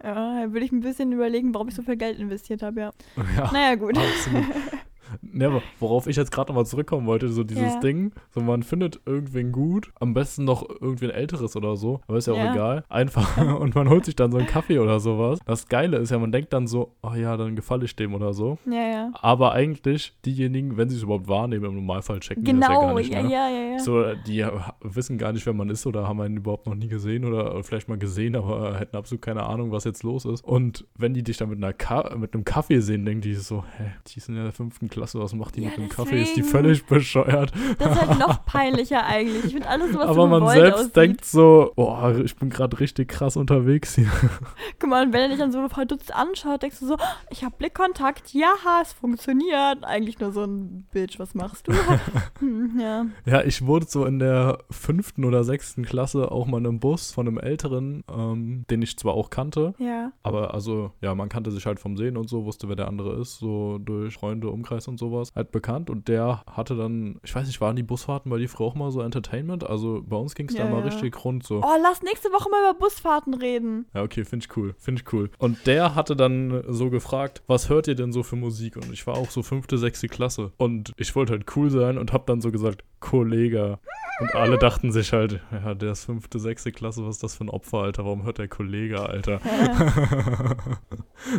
[0.04, 2.92] Ja, da würde ich ein bisschen überlegen, warum ich so viel Geld investiert habe, ja.
[3.36, 3.96] Ja, Naja, gut.
[3.96, 4.44] absolut.
[5.22, 7.80] Ne, aber worauf ich jetzt gerade nochmal zurückkommen wollte, so dieses Ja.
[7.80, 12.26] Ding, so man findet irgendwen gut, am besten noch irgendwen älteres oder so, aber ist
[12.26, 12.52] ja auch Ja.
[12.52, 15.38] egal, einfach und man holt sich dann so einen Kaffee oder sowas.
[15.46, 18.32] Das Geile ist ja, man denkt dann so, oh ja, dann gefalle ich dem oder
[18.34, 18.58] so.
[18.66, 19.10] Ja, ja.
[19.14, 22.80] Aber eigentlich diejenigen, wenn sie es überhaupt wahrnehmen, im Normalfall checken die das ja gar
[22.80, 23.32] Genau, nicht, ja, ne?
[23.32, 23.78] ja, ja, ja.
[23.78, 24.44] So, die
[24.82, 27.88] wissen gar nicht, wer man ist oder haben einen überhaupt noch nie gesehen oder vielleicht
[27.88, 30.44] mal gesehen, aber hätten absolut keine Ahnung, was jetzt los ist.
[30.44, 33.64] Und wenn die dich dann mit, einer Ka mit einem Kaffee sehen, denken die so,
[33.76, 36.22] hä, die ist in der fünften Klasse, was macht die Ja, mit dem Kaffee?
[36.22, 37.52] Ist die völlig bescheuert?
[37.78, 39.44] Das ist halt noch peinlicher eigentlich.
[39.46, 40.96] Ich finde alles, was aber man selbst aussieht.
[40.96, 44.10] denkt so, boah, ich bin gerade richtig krass unterwegs hier.
[44.78, 46.96] Guck mal, wenn er dich dann so verdutzt anschaut, denkst du so,
[47.30, 49.84] ich habe Blickkontakt, ja, es funktioniert.
[49.84, 51.72] Eigentlich nur so ein Bitch, was machst du?
[52.38, 53.06] hm, ja.
[53.24, 57.12] Ja, ich wurde so in der fünften oder sechsten Klasse auch mal in einem Bus
[57.12, 60.12] von einem Älteren, ähm, den ich zwar auch kannte, Ja.
[60.22, 63.14] Aber also, ja, man kannte sich halt vom Sehen und so, wusste, wer der andere
[63.20, 65.90] ist, so durch Freunde, Umkreis und sowas, halt bekannt.
[65.90, 68.90] Und der hatte dann, ich weiß nicht, waren die Busfahrten bei die Frau auch mal
[68.90, 69.64] so Entertainment?
[69.68, 70.86] Also bei uns ging es Ja, da mal ja.
[70.86, 71.60] richtig rund so.
[71.62, 73.86] Oh, lass nächste Woche mal über Busfahrten reden.
[73.94, 75.30] Ja, okay, finde ich cool, finde ich cool.
[75.38, 78.76] Und der hatte dann so gefragt, was hört ihr denn so für Musik?
[78.76, 80.52] Und ich war auch so fünfte, sechste Klasse.
[80.56, 83.78] Und ich wollte halt cool sein und hab dann so gesagt, Kollege.
[84.18, 87.44] Und alle dachten sich halt, ja, der ist fünfte, sechste Klasse, was ist das für
[87.44, 88.04] ein Opfer, Alter?
[88.04, 89.40] Warum hört der Kollege, Alter?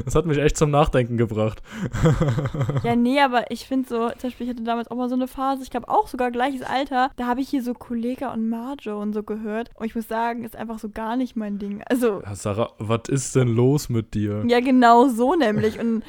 [0.06, 1.62] das hat mich echt zum Nachdenken gebracht.
[2.84, 5.28] Ja, nee, aber ich finde so, zum Beispiel, ich hatte damals auch mal so eine
[5.28, 9.02] Phase, ich glaube auch sogar gleiches Alter, da habe ich hier so Kollega und Marjo
[9.02, 9.70] und so gehört.
[9.76, 11.84] Und ich muss sagen, ist einfach so gar nicht mein Ding.
[11.90, 14.44] Also, Ja, Sarah, was ist denn los mit dir?
[14.48, 15.80] ja, genau so nämlich.
[15.80, 16.04] Und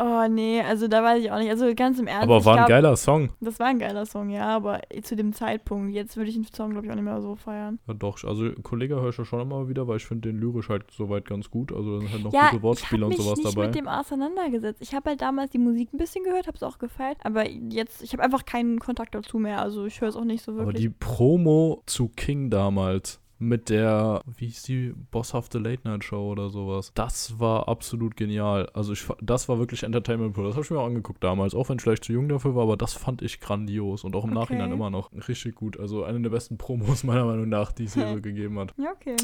[0.00, 1.50] Oh, nee, also da weiß ich auch nicht.
[1.50, 2.22] Also ganz im Ernst.
[2.22, 3.30] Aber war ein glaub, geiler Song.
[3.40, 5.92] Das war ein geiler Song, ja, aber zu dem Zeitpunkt.
[5.92, 7.80] Jetzt würde ich den Song, glaube ich, auch nicht mehr so feiern.
[7.88, 10.68] Ja, doch, also Kollege höre ich ja schon immer wieder, weil ich finde den lyrisch
[10.68, 11.72] halt soweit ganz gut.
[11.72, 13.66] Also da sind halt noch ja, gute Wortspiele und ich habe mich sowas dabei.
[13.66, 14.80] mit dem auseinandergesetzt.
[14.82, 18.02] Ich habe halt damals die Musik ein bisschen gehört, habe es auch gefeiert, aber jetzt,
[18.02, 19.60] ich habe einfach keinen Kontakt dazu mehr.
[19.60, 20.82] Also ich höre es auch nicht so Aber wirklich.
[20.82, 26.50] die Promo zu King damals mit der, wie hieß die, bosshafte Late Night Show oder
[26.50, 28.68] sowas, das war absolut genial.
[28.74, 30.44] Also ich, das war wirklich Entertainment pur.
[30.44, 32.64] Das habe ich mir auch angeguckt damals, auch wenn ich vielleicht zu jung dafür war,
[32.64, 34.38] aber das fand ich grandios und auch im Okay.
[34.40, 35.78] Nachhinein immer noch richtig gut.
[35.78, 38.74] Also eine der besten Promos meiner Meinung nach, die es hier so gegeben hat.
[38.76, 39.16] ja, okay.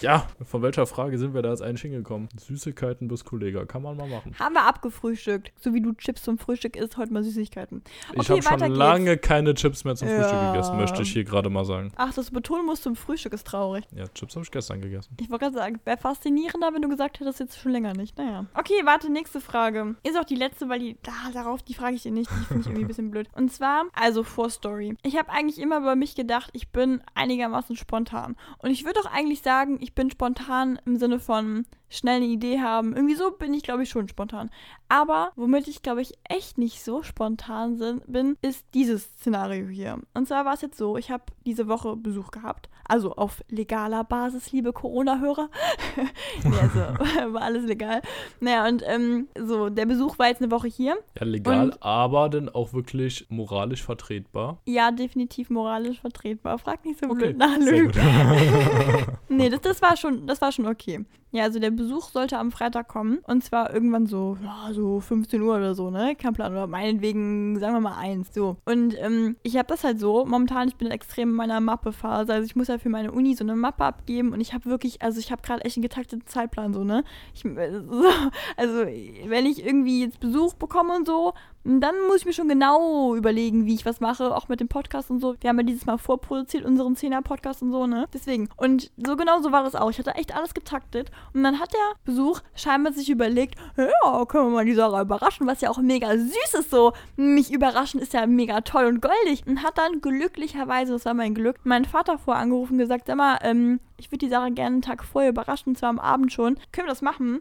[0.00, 2.28] Ja, von welcher Frage sind wir da jetzt eigentlich hingekommen?
[2.38, 4.34] Süßigkeiten bis Kollega, kann man mal machen.
[4.38, 5.52] Haben wir abgefrühstückt.
[5.60, 7.82] So wie du Chips zum Frühstück isst, heute mal Süßigkeiten.
[8.12, 8.76] ich Okay, habe schon geht's.
[8.78, 10.52] lange keine Chips mehr zum Frühstück Ja.
[10.52, 11.92] gegessen, möchte ich hier gerade mal sagen.
[11.96, 13.84] Ach, das betonen musst zum Frühstück ist traurig.
[13.94, 15.16] Ja, Chips habe ich gestern gegessen.
[15.20, 18.16] Ich wollte gerade sagen, wäre faszinierender, wenn du gesagt hättest, jetzt schon länger nicht.
[18.18, 18.46] Naja.
[18.54, 19.96] Okay, warte, nächste Frage.
[20.04, 22.30] Ist auch die letzte, weil die, ah, darauf, die frage ich dir nicht.
[22.30, 23.28] Die finde ich irgendwie ein bisschen blöd.
[23.34, 24.96] Und zwar, also Vorstory.
[25.02, 28.36] Ich habe eigentlich immer über mich gedacht, ich bin einigermaßen spontan.
[28.58, 32.60] Und ich würde auch eigentlich sagen, ich bin spontan im Sinne von schnell eine Idee
[32.60, 32.94] haben.
[32.94, 34.50] Irgendwie so bin ich, glaube ich, schon spontan.
[34.90, 39.98] Aber womit ich, glaube ich, echt nicht so spontan sind, bin, ist dieses Szenario hier.
[40.14, 42.68] Und zwar war es jetzt so, ich habe diese Woche Besuch gehabt.
[42.90, 45.48] Also auf legaler Basis, liebe Corona-Hörer.
[46.44, 46.80] nee, also
[47.34, 48.00] war alles legal.
[48.40, 50.96] Naja, und ähm, so, der Besuch war jetzt eine Woche hier.
[51.18, 54.58] Ja, legal, Und- aber dann auch wirklich moralisch vertretbar.
[54.66, 56.58] Ja, definitiv moralisch vertretbar.
[56.58, 57.92] Frag nicht so Okay, blöd nach, sehr Lüg.
[57.94, 58.02] gut.
[59.30, 61.04] Nee, das, das war schon, das war schon okay.
[61.30, 63.18] Ja, also der Besuch sollte am Freitag kommen.
[63.26, 66.16] Und zwar irgendwann so, ja, so 15 Uhr oder so, ne?
[66.16, 66.52] Kein Plan.
[66.52, 68.32] Oder meinetwegen, sagen wir mal eins.
[68.32, 68.56] So.
[68.64, 72.32] Und ähm, ich habe das halt so, momentan, ich bin extrem in meiner Mappe-Phase.
[72.32, 74.32] Also ich muss ja für meine Uni so eine Mappe abgeben.
[74.32, 77.04] Und ich habe wirklich, also ich habe gerade echt einen getakteten Zeitplan, so, ne?
[77.34, 78.04] Ich, äh, so,
[78.56, 78.86] also,
[79.26, 83.66] wenn ich irgendwie jetzt Besuch bekomme und so, dann muss ich mir schon genau überlegen,
[83.66, 85.34] wie ich was mache, auch mit dem Podcast und so.
[85.40, 88.06] Wir haben ja dieses Mal vorproduziert, unseren 10er-Podcast und so, ne?
[88.14, 88.48] Deswegen.
[88.56, 89.90] Und so genau so war das auch.
[89.90, 91.10] Ich hatte echt alles getaktet.
[91.34, 95.46] Und dann hat der Besuch scheinbar sich überlegt, ja, können wir mal die Sarah überraschen,
[95.46, 96.92] was ja auch mega süß ist so.
[97.16, 99.44] Mich überraschen ist ja mega toll und goldig.
[99.46, 103.16] Und hat dann glücklicherweise, das war mein Glück, meinen Vater vor angerufen und gesagt, sag
[103.16, 106.58] mal, ähm, ich würde die Sarah gerne einen Tag vorher überraschen, zwar am Abend schon.
[106.72, 107.40] Können wir das machen?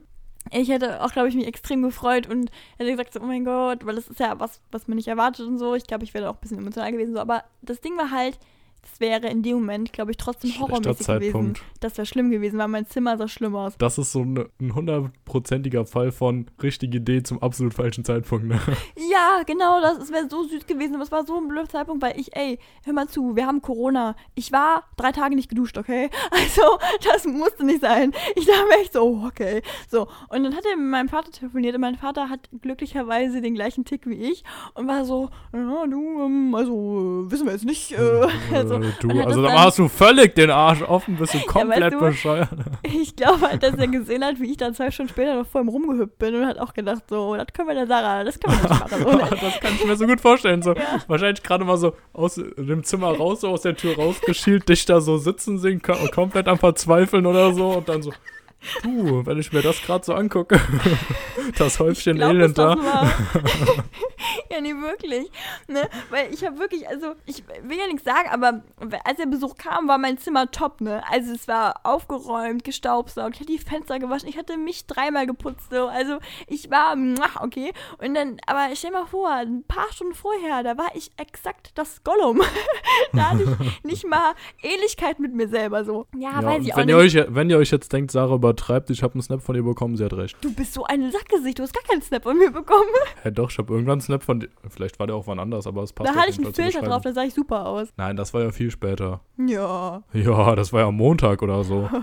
[0.51, 3.85] Ich hätte auch, glaube ich, mich extrem gefreut und hätte gesagt, so, oh mein Gott,
[3.85, 5.75] weil das ist ja was, was man nicht erwartet und so.
[5.75, 7.19] Ich glaube, ich wäre auch ein bisschen emotional gewesen, so.
[7.19, 8.39] Aber das Ding war halt,
[8.89, 11.53] das wäre in dem Moment, glaube ich, trotzdem horrormäßig gewesen.
[11.79, 13.77] Das wäre schlimm gewesen, weil mein Zimmer sah schlimm aus.
[13.77, 18.47] Das ist so ein ein hundertprozentiger Fall von richtige Idee zum absolut falschen Zeitpunkt.
[18.47, 18.59] Ne?
[19.09, 22.19] Ja, genau, das wäre so süß gewesen, aber es war so ein blöder Zeitpunkt, weil
[22.19, 24.15] ich, ey, hör mal zu, wir haben Corona.
[24.35, 26.09] Ich war drei Tage nicht geduscht, okay?
[26.31, 28.13] Also, das musste nicht sein.
[28.35, 29.61] Ich dachte mir echt so, oh, okay.
[29.89, 33.55] So, und dann hat er mit meinem Vater telefoniert und mein Vater hat glücklicherweise den
[33.55, 34.43] gleichen Tick wie ich
[34.75, 37.93] und war so, ja, du, ähm, also, wissen wir jetzt nicht.
[37.93, 41.15] Äh, also, Äh, du, und hat also da dann- hast du völlig den Arsch offen,
[41.17, 42.49] bist du komplett du, bescheuert.
[42.83, 45.61] ich glaube halt, dass er gesehen hat, wie ich dann zwei Stunden später noch vor
[45.61, 48.57] ihm rumgehüpft bin und hat auch gedacht, so, das können wir der Sarah, das können
[48.61, 49.01] wir nicht machen.
[49.03, 49.27] So, ne?
[49.41, 50.61] das kann ich mir so gut vorstellen.
[50.61, 50.83] So, Ja.
[51.07, 55.01] Wahrscheinlich gerade mal so aus dem Zimmer raus, so aus der Tür rausgeschielt, dich da
[55.01, 58.11] so sitzen sehen, ko- komplett am Verzweifeln oder so und dann so,
[58.83, 60.59] du, wenn ich mir das gerade so angucke,
[61.57, 62.75] das Häufchen glaub, Elend da.
[64.51, 65.29] ja, nee, wirklich.
[65.67, 65.87] Ne?
[66.09, 68.61] Weil ich habe wirklich, also, ich will ja nichts sagen, aber
[69.05, 71.01] als der Besuch kam, war mein Zimmer top, ne?
[71.09, 75.69] Also, es war aufgeräumt, gestaubsaugt, ich hatte die Fenster gewaschen, ich hatte mich dreimal geputzt,
[75.71, 75.87] so.
[75.87, 76.17] Also,
[76.47, 76.95] ich war,
[77.41, 77.73] okay.
[77.99, 82.03] Und dann, aber stell mal vor, ein paar Stunden vorher, da war ich exakt das
[82.03, 82.41] Gollum.
[83.13, 86.07] da hatte ich nicht mal Ähnlichkeit mit mir selber, so.
[86.15, 87.13] Ja, Ja, weiß ich auch wenn, nicht.
[87.15, 89.63] ihr euch, wenn ihr euch jetzt denkt, Sarah übertreibt, ich habe einen Snap von ihr
[89.63, 90.37] bekommen, sie hat recht.
[90.41, 92.89] Du bist so ein Sackgesicht, du hast gar keinen Snap von mir bekommen.
[93.23, 94.49] Hä, doch, ich habe irgendwann einen Snap von dir.
[94.69, 97.03] Vielleicht war der auch wann anders, aber es passt Da hatte ich einen Filter drauf,
[97.03, 97.89] da sah ich super aus.
[97.97, 99.21] Nein, das war ja viel später.
[99.37, 100.03] Ja.
[100.13, 101.89] Ja, das war ja am Montag oder so.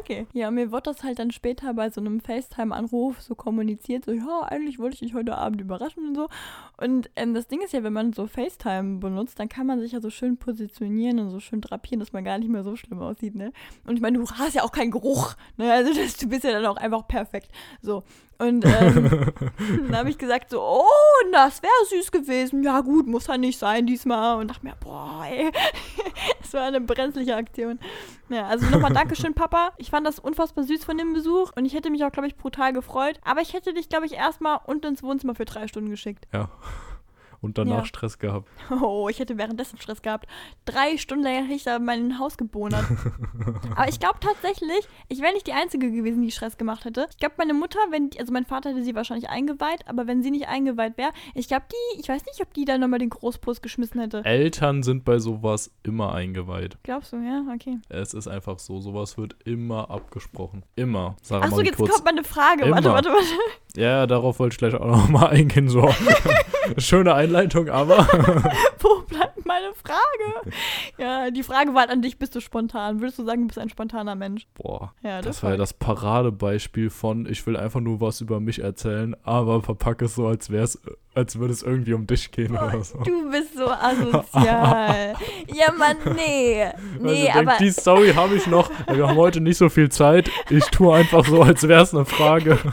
[0.00, 0.26] Okay.
[0.32, 4.42] Ja, mir wurde das halt dann später bei so einem FaceTime-Anruf so kommuniziert, so, ja,
[4.42, 6.28] eigentlich wollte ich dich heute Abend überraschen und so.
[6.76, 9.92] Und ähm, das Ding ist ja, wenn man so FaceTime benutzt, dann kann man sich
[9.92, 13.00] ja so schön positionieren und so schön drapieren, dass man gar nicht mehr so schlimm
[13.00, 13.52] aussieht, ne?
[13.86, 15.72] Und ich meine, du hast ja auch keinen Geruch, ne?
[15.72, 17.50] Also das, du bist ja dann auch einfach perfekt.
[17.82, 18.02] So.
[18.38, 19.32] Und ähm,
[19.88, 20.84] dann habe ich gesagt so, oh,
[21.32, 22.62] das wäre süß gewesen.
[22.62, 24.38] Ja gut, muss ja nicht sein diesmal.
[24.38, 25.50] Und dachte mir, boah, ey,
[26.40, 27.80] das war eine brenzliche Aktion.
[28.28, 29.72] Ja, also nochmal Dankeschön, Papa.
[29.76, 32.36] Ich fand das unfassbar süß von dem Besuch und ich hätte mich auch, glaube ich,
[32.36, 33.18] brutal gefreut.
[33.24, 36.26] Aber ich hätte dich, glaube ich, erstmal unten ins Wohnzimmer für drei Stunden geschickt.
[36.32, 36.48] Ja.
[37.40, 37.84] Und danach Ja.
[37.84, 38.48] Stress gehabt.
[38.82, 40.26] Oh, ich hätte währenddessen Stress gehabt.
[40.64, 42.84] Drei Stunden lang hätte ich da mein Haus gebonert.
[43.76, 47.06] Aber ich glaube tatsächlich, ich wäre nicht die Einzige gewesen, die Stress gemacht hätte.
[47.10, 50.22] Ich glaube, meine Mutter, wenn, die- also mein Vater hätte sie wahrscheinlich eingeweiht, aber wenn
[50.22, 53.10] sie nicht eingeweiht wäre, ich glaube, die, ich weiß nicht, ob die dann nochmal den
[53.10, 54.24] Großpuss geschmissen hätte.
[54.24, 56.78] Eltern sind bei sowas immer eingeweiht.
[56.82, 57.44] Glaubst du, ja?
[57.54, 57.78] Okay.
[57.88, 60.62] Es ist einfach so, sowas wird immer abgesprochen.
[60.76, 61.16] Immer.
[61.22, 61.92] Sarah, Achso, jetzt kurz.
[61.92, 62.70] kommt mal eine Frage.
[62.70, 62.94] Warte, Immer.
[62.94, 63.80] warte, warte.
[63.80, 65.68] Ja, darauf wollte ich gleich auch noch mal eingehen.
[65.68, 65.82] So.
[66.76, 67.98] Schöne Einleitung, aber
[68.80, 70.52] Wo bleibt meine Frage?
[70.98, 73.00] Ja, die Frage war halt an dich, bist du spontan?
[73.00, 74.46] Würdest du sagen, du bist ein spontaner Mensch?
[74.54, 78.62] boah, Ja, das war ja das Paradebeispiel von, ich will einfach nur was über mich
[78.62, 80.78] erzählen, aber verpacke es so, als wär's,
[81.14, 82.98] als würde es irgendwie um dich gehen oder so.
[82.98, 85.14] Du bist so asozial.
[85.52, 86.66] ja, Mann, nee.
[87.00, 87.44] Nee, also, aber.
[87.44, 88.70] denk, die Story habe ich noch.
[88.92, 90.30] Wir haben heute nicht so viel Zeit.
[90.50, 92.58] Ich tue einfach so, als wäre es eine Frage.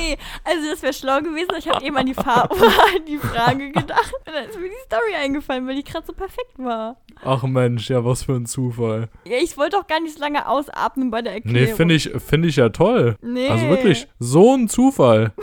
[0.00, 1.50] Nee, also das wäre schlau gewesen.
[1.58, 2.48] Ich habe eben an die, Fa
[3.08, 4.12] die Frage gedacht.
[4.26, 6.96] Und dann ist mir die Story eingefallen, weil die gerade so perfekt war.
[7.24, 9.08] Ach Mensch, ja, was für ein Zufall.
[9.24, 11.70] Ja, ich wollte auch gar nicht so lange ausatmen bei der Erklärung.
[11.70, 13.16] Nee, finde ich, find ich ja toll.
[13.20, 13.48] Nee.
[13.48, 15.32] Also wirklich, so ein Zufall.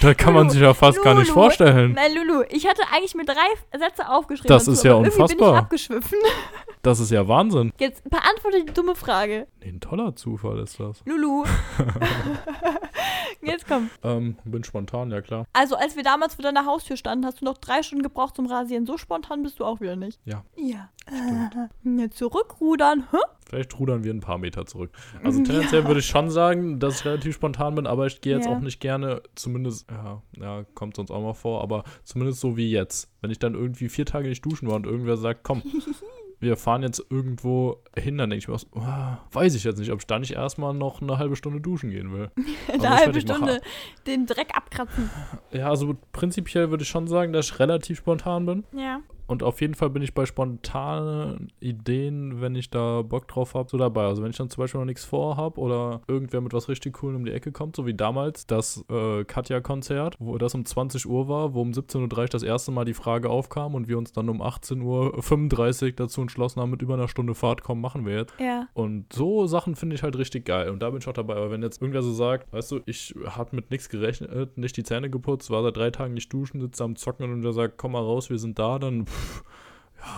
[0.00, 1.92] Da kann man sich ja fast gar nicht Lulu, vorstellen.
[1.94, 4.48] Nein, Lulu, ich hatte eigentlich mir drei Sätze aufgeschrieben.
[4.48, 5.26] Das ist ja unfassbar.
[5.26, 6.18] bin ich abgeschwiffen.
[6.82, 7.72] Das ist ja Wahnsinn.
[7.78, 9.46] Jetzt beantworte die dumme Frage.
[9.60, 11.02] Nee, ein toller Zufall ist das.
[11.04, 11.44] Lulu.
[13.42, 13.90] Jetzt komm.
[14.02, 15.46] Ähm, bin spontan, ja klar.
[15.52, 18.46] Also, als wir damals vor deiner Haustür standen, hast du noch drei Stunden gebraucht zum
[18.46, 18.84] Rasieren.
[18.86, 20.20] So spontan bist du auch wieder nicht.
[20.24, 20.44] Ja.
[20.56, 20.90] Ja.
[21.06, 23.04] Äh, jetzt zurückrudern.
[23.10, 23.16] Hä?
[23.48, 24.90] Vielleicht rudern wir ein paar Meter zurück.
[25.24, 28.46] Also tendenziell würde ich schon sagen, dass ich relativ spontan bin, aber ich gehe jetzt
[28.46, 28.52] Ja.
[28.52, 32.70] auch nicht gerne, zumindest, ja, ja, kommt sonst auch mal vor, aber zumindest so wie
[32.70, 33.08] jetzt.
[33.22, 35.62] Wenn ich dann irgendwie vier Tage nicht duschen war und irgendwer sagt, komm,
[36.40, 39.90] wir fahren jetzt irgendwo hin, dann denke ich mir, so, ah, weiß ich jetzt nicht,
[39.90, 42.30] ob ich da nicht erstmal noch eine halbe Stunde duschen gehen will.
[42.68, 43.20] Eine das halbe.
[43.20, 43.60] Stunde
[44.06, 45.10] den Dreck abkratzen.
[45.52, 48.64] Ja, also prinzipiell würde ich schon sagen, dass ich relativ spontan bin.
[48.72, 49.00] Ja.
[49.28, 53.68] Und auf jeden Fall bin ich bei spontanen Ideen, wenn ich da Bock drauf habe,
[53.68, 54.06] so dabei.
[54.06, 57.16] Also wenn ich dann zum Beispiel noch nichts vorhab oder irgendwer mit was richtig Coolem
[57.16, 61.28] um die Ecke kommt, so wie damals das äh, Katja-Konzert, wo das um 20 Uhr
[61.28, 64.30] war, wo um 17.30 Uhr das erste Mal die Frage aufkam und wir uns dann
[64.30, 68.32] um 18.35 Uhr dazu entschlossen haben, mit über einer Stunde Fahrt, komm, machen wir jetzt.
[68.40, 68.68] Ja.
[68.72, 70.70] Und so Sachen finde ich halt richtig geil.
[70.70, 71.36] Und da bin ich auch dabei.
[71.36, 74.84] Aber wenn jetzt irgendwer so sagt, weißt du, ich habe mit nichts gerechnet, nicht die
[74.84, 77.92] Zähne geputzt, war seit drei Tagen nicht duschen, sitze am Zocken und der sagt, komm
[77.92, 79.17] mal raus, wir sind da, dann pff,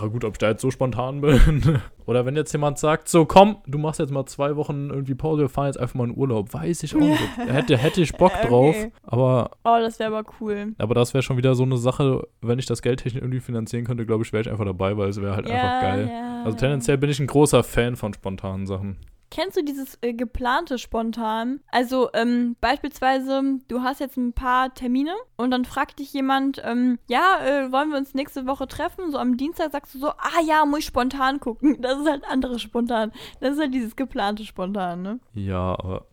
[0.01, 1.81] ja gut, ob ich da jetzt so spontan bin.
[2.07, 5.43] Oder wenn jetzt jemand sagt, so komm, du machst jetzt mal zwei Wochen irgendwie Pause,
[5.43, 7.21] wir fahren jetzt einfach mal in Urlaub, weiß ich auch nicht.
[7.47, 8.49] Hätte, hätte ich Bock Okay.
[8.49, 10.75] drauf, aber, Oh, das wäre aber cool.
[10.79, 14.07] aber das wäre schon wieder so eine Sache, wenn ich das geldtechnisch irgendwie finanzieren könnte,
[14.07, 16.09] glaube ich, wäre ich einfach dabei, weil es wäre halt einfach geil.
[16.13, 16.43] Ja.
[16.45, 18.97] Also tendenziell bin ich ein großer Fan von spontanen Sachen.
[19.31, 21.61] Kennst du dieses äh, geplante spontan?
[21.71, 26.99] Also ähm, beispielsweise, du hast jetzt ein paar Termine und dann fragt dich jemand, ähm,
[27.09, 29.12] ja, äh, wollen wir uns nächste Woche treffen?
[29.12, 31.81] So am Dienstag sagst du so, ah ja, muss ich spontan gucken.
[31.81, 33.12] Das ist halt anderes spontan.
[33.40, 35.21] Das ist halt dieses geplante spontan, ne?
[35.33, 36.07] Ja, aber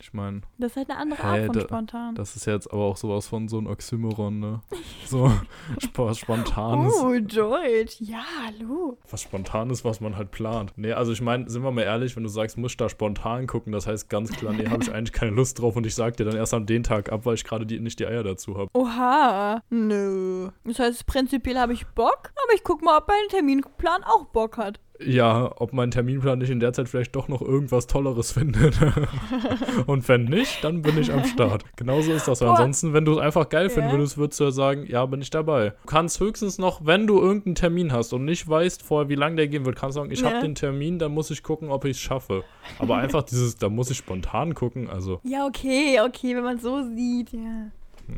[0.00, 2.14] ich meine, Das ist halt eine andere Art von da- spontan.
[2.14, 4.60] das ist jetzt aber auch sowas von so ein Oxymoron, ne?
[5.06, 5.26] So
[5.82, 6.94] sp spontanes.
[7.02, 7.96] Oh, Deutsch.
[8.00, 8.96] Ja, hallo.
[9.10, 10.72] Was spontan ist, was man halt plant.
[10.76, 13.46] Nee, also ich meine, sind wir mal ehrlich, wenn du sagst, muss ich da spontan
[13.46, 16.16] gucken, das heißt ganz klar, nee, habe ich eigentlich keine Lust drauf und ich sag
[16.16, 18.56] dir dann erst an den Tag ab, weil ich gerade die, nicht die Eier dazu
[18.56, 18.70] habe.
[18.72, 19.62] Oha.
[19.70, 20.50] Nö.
[20.64, 24.56] Das heißt, prinzipiell habe ich Bock, aber ich guck mal, ob mein Terminplan auch Bock
[24.58, 24.80] hat.
[25.02, 28.78] Ja, ob mein Terminplan nicht in der Zeit vielleicht doch noch irgendwas Tolleres findet.
[29.86, 31.64] und wenn nicht, dann bin ich am Start.
[31.76, 32.40] Genauso ist das.
[32.40, 32.50] Boah.
[32.50, 33.96] Ansonsten, wenn du es einfach geil finden Ja.
[33.96, 35.70] würdest, würdest du ja sagen, ja, bin ich dabei.
[35.70, 39.36] Du kannst höchstens noch, wenn du irgendeinen Termin hast und nicht weißt vorher, wie lange
[39.36, 40.30] der gehen wird, kannst du sagen, ich Ja.
[40.30, 42.44] habe den Termin, dann muss ich gucken, ob ich es schaffe.
[42.78, 46.82] Aber einfach dieses, da muss ich spontan gucken, also, Ja, okay, okay, wenn man so
[46.94, 47.70] sieht, ja.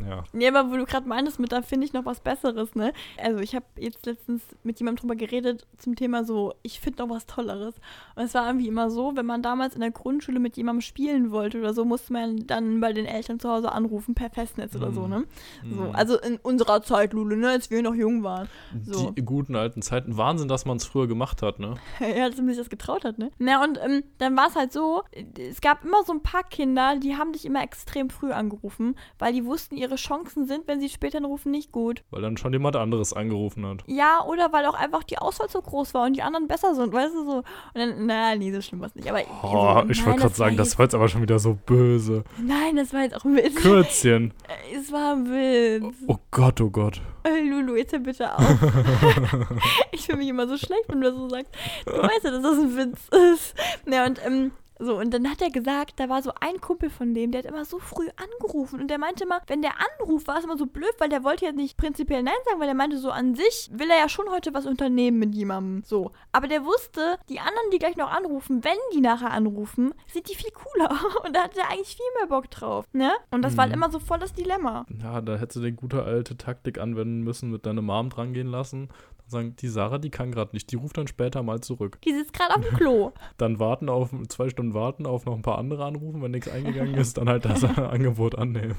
[0.09, 0.25] Ja.
[0.33, 2.93] Nee, aber wo du gerade meintest, mit da finde ich noch was Besseres, ne?
[3.23, 7.11] Also ich habe jetzt letztens mit jemandem drüber geredet zum Thema so, ich finde noch
[7.15, 7.75] was Tolleres.
[8.17, 11.31] Und es war irgendwie immer so, wenn man damals in der Grundschule mit jemandem spielen
[11.31, 14.93] wollte oder so, musste man dann bei den Eltern zu Hause anrufen per Festnetz oder
[14.93, 15.25] so, ne?
[15.69, 15.95] So, Mhm.
[15.95, 18.49] also in unserer Zeit, Lulu, ne, als wir noch jung waren.
[18.85, 19.11] So.
[19.11, 20.17] Die guten alten Zeiten.
[20.17, 21.75] Wahnsinn, dass man es früher gemacht hat, ne?
[22.01, 23.31] ja, dass man sich das getraut hat, ne?
[23.39, 25.03] Na, und ähm, dann war es halt so,
[25.39, 29.33] es gab immer so ein paar Kinder, die haben dich immer extrem früh angerufen, weil
[29.33, 32.03] die wussten, ihre Chancen sind, wenn sie später anrufen, nicht gut.
[32.11, 33.85] Weil dann schon jemand anderes angerufen hat.
[33.87, 36.93] Ja, oder weil auch einfach die Auswahl so groß war und die anderen besser sind,
[36.93, 37.37] weißt du so.
[37.39, 39.09] Und dann, naja, nee, so schlimm war es nicht.
[39.11, 41.59] Aber Oh, so, ich nein, wollte gerade sagen, das war jetzt aber schon wieder so
[41.67, 42.25] böse.
[42.41, 43.57] Nein, das war jetzt auch ein Witz.
[43.57, 44.33] Kürzchen.
[44.75, 45.95] es war ein Witz.
[46.07, 47.01] Oh Gott, oh Gott.
[47.25, 48.43] Lulu, jetzt hör bitte auf.
[49.93, 51.53] ich fühle mich immer so schlecht, wenn du das so sagst.
[51.87, 53.55] Du weißt ja, dass das ein Witz ist.
[53.87, 54.51] Ja, und ähm,
[54.85, 57.47] So, und dann hat er gesagt, da war so ein Kumpel von dem, der hat
[57.47, 58.81] immer so früh angerufen.
[58.81, 61.45] Und der meinte immer, wenn der anruft, war es immer so blöd, weil der wollte
[61.45, 64.29] ja nicht prinzipiell Nein sagen, weil der meinte so an sich will er ja schon
[64.31, 65.83] heute was unternehmen mit jemandem.
[65.85, 66.11] So.
[66.33, 70.35] Aber der wusste, die anderen, die gleich noch anrufen, wenn die nachher anrufen, sind die
[70.35, 70.91] viel cooler.
[71.25, 72.85] Und da hat er eigentlich viel mehr Bock drauf.
[72.93, 73.13] Ne?
[73.31, 73.83] Und das war halt Mhm.
[73.83, 74.85] immer so voll das Dilemma.
[75.03, 78.89] Ja, da hättest du die gute alte Taktik anwenden müssen, mit deiner Mom drangehen lassen.
[79.33, 81.99] Sagen, die Sarah, die kann gerade nicht, die ruft dann später mal zurück.
[82.03, 83.13] Die sitzt gerade auf dem Klo.
[83.39, 86.95] Dann warten auf, zwei Stunden warten auf noch ein paar andere anrufen, wenn nichts eingegangen
[86.95, 88.77] ist, dann halt das Angebot annehmen.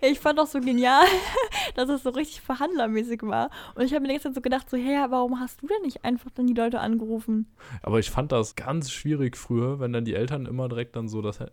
[0.00, 1.04] Ja, ich fand auch so genial,
[1.74, 3.50] dass es so richtig verhandlermäßig war.
[3.74, 5.82] Und ich habe mir die ganze Zeit so gedacht, so, hey, warum hast du denn
[5.82, 7.46] nicht einfach dann die Leute angerufen?
[7.82, 11.22] Aber ich fand das ganz schwierig früher, wenn dann die Eltern immer direkt dann so
[11.22, 11.48] das, äh,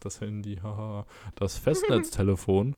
[0.00, 2.74] das Handy, haha, das Festnetztelefon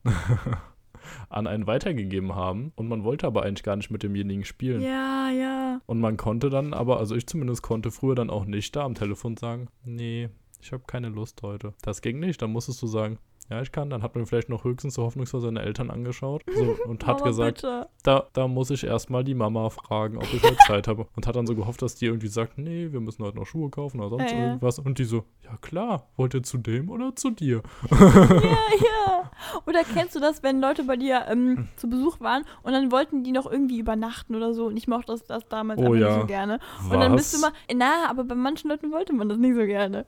[1.29, 4.81] an einen weitergegeben haben und man wollte aber eigentlich gar nicht mit demjenigen spielen.
[4.81, 5.81] Ja, ja.
[5.85, 8.95] Und man konnte dann aber, also ich zumindest konnte früher dann auch nicht da am
[8.95, 10.29] Telefon sagen, nee,
[10.61, 11.73] ich habe keine Lust heute.
[11.81, 13.17] Das ging nicht, dann musstest du sagen,
[13.49, 13.89] ja, ich kann.
[13.89, 17.29] Dann hat man vielleicht noch höchstens so hoffnungsvoll seine Eltern angeschaut so, und hat Mama,
[17.29, 17.87] gesagt, Bitte.
[18.03, 21.07] da, da muss ich erstmal die Mama fragen, ob ich heute Zeit habe.
[21.15, 23.69] Und hat dann so gehofft, dass die irgendwie sagt, nee, wir müssen heute noch Schuhe
[23.69, 24.43] kaufen oder sonst Ja, ja.
[24.47, 24.79] irgendwas.
[24.79, 27.61] Und die so, ja klar, wollt ihr zu dem oder zu dir?
[27.91, 29.31] Ja, ja.
[29.65, 33.23] Oder kennst du das, wenn Leute bei dir ähm, zu Besuch waren und dann wollten
[33.23, 36.09] die noch irgendwie übernachten oder so und ich mochte das, das damals Oh ja.
[36.09, 36.59] nicht so gerne.
[36.91, 39.65] Und dann bist du immer, na, aber bei manchen Leuten wollte man das nicht so
[39.65, 40.05] gerne.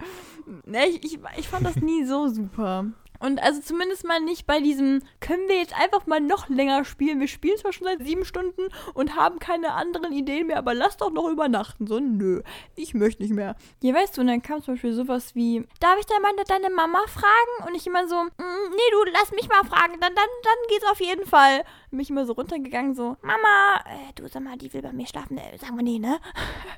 [0.65, 2.85] Ne, ich, ich, ich fand das nie so super.
[3.21, 7.19] Und also zumindest mal nicht bei diesem, können wir jetzt einfach mal noch länger spielen?
[7.19, 10.97] Wir spielen zwar schon seit sieben Stunden und haben keine anderen Ideen mehr, aber lass
[10.97, 11.85] doch noch übernachten.
[11.85, 12.41] So, nö,
[12.75, 13.55] ich möchte nicht mehr.
[13.81, 16.69] Ja, weißt du, und dann kam zum Beispiel sowas wie, darf ich dann mal deine
[16.71, 17.67] Mama fragen?
[17.67, 18.29] Und ich immer so, "Mm,
[18.71, 21.63] nee, du, lass mich mal fragen, dann, dann, dann geht's auf jeden Fall.
[21.93, 25.37] Mich immer so runtergegangen, so, Mama, äh, du sag mal, die will bei mir schlafen.
[25.37, 26.19] Äh, sagen wir nee, ne?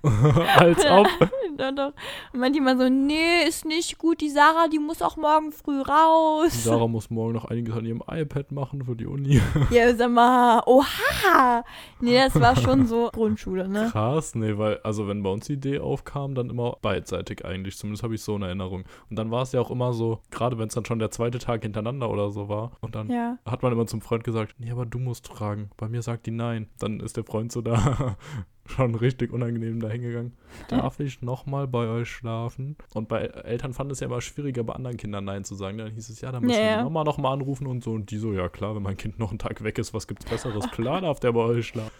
[0.58, 1.08] Als ob.
[1.58, 1.94] doch, doch.
[2.34, 6.64] Und immer so, nee, ist nicht gut, die Sarah, die muss auch morgen früh raus.
[6.64, 9.40] Sarah muss morgen noch einiges an ihrem iPad machen für die Uni.
[9.70, 11.64] Ja, sag mal, oha.
[12.00, 13.90] Nee, das war schon so Grundschule, ne?
[13.92, 17.78] Krass, nee, weil, also wenn bei uns die Idee aufkam, dann immer beidseitig eigentlich.
[17.78, 18.84] Zumindest habe ich so eine Erinnerung.
[19.10, 21.38] Und dann war es ja auch immer so, gerade wenn es dann schon der zweite
[21.40, 22.72] Tag hintereinander oder so war.
[22.82, 23.38] Und dann Ja.
[23.46, 25.70] hat man immer zum Freund gesagt, nee, aber du musst fragen.
[25.78, 26.68] Bei mir sagt die nein.
[26.80, 28.18] Dann ist der Freund so da
[28.66, 30.34] schon richtig unangenehm dahingegangen.
[30.70, 32.78] Darf ich nochmal bei euch schlafen?
[32.94, 35.78] Und bei Eltern fanden es ja immer schwieriger, bei anderen Kindern Nein zu sagen.
[35.78, 37.92] Dann hieß es, ja, dann müssen wir die Mama nochmal anrufen und so.
[37.92, 40.26] Und die so, ja klar, wenn mein Kind noch einen Tag weg ist, was gibt's
[40.26, 40.70] Besseres?
[40.72, 41.92] Klar darf der bei euch schlafen.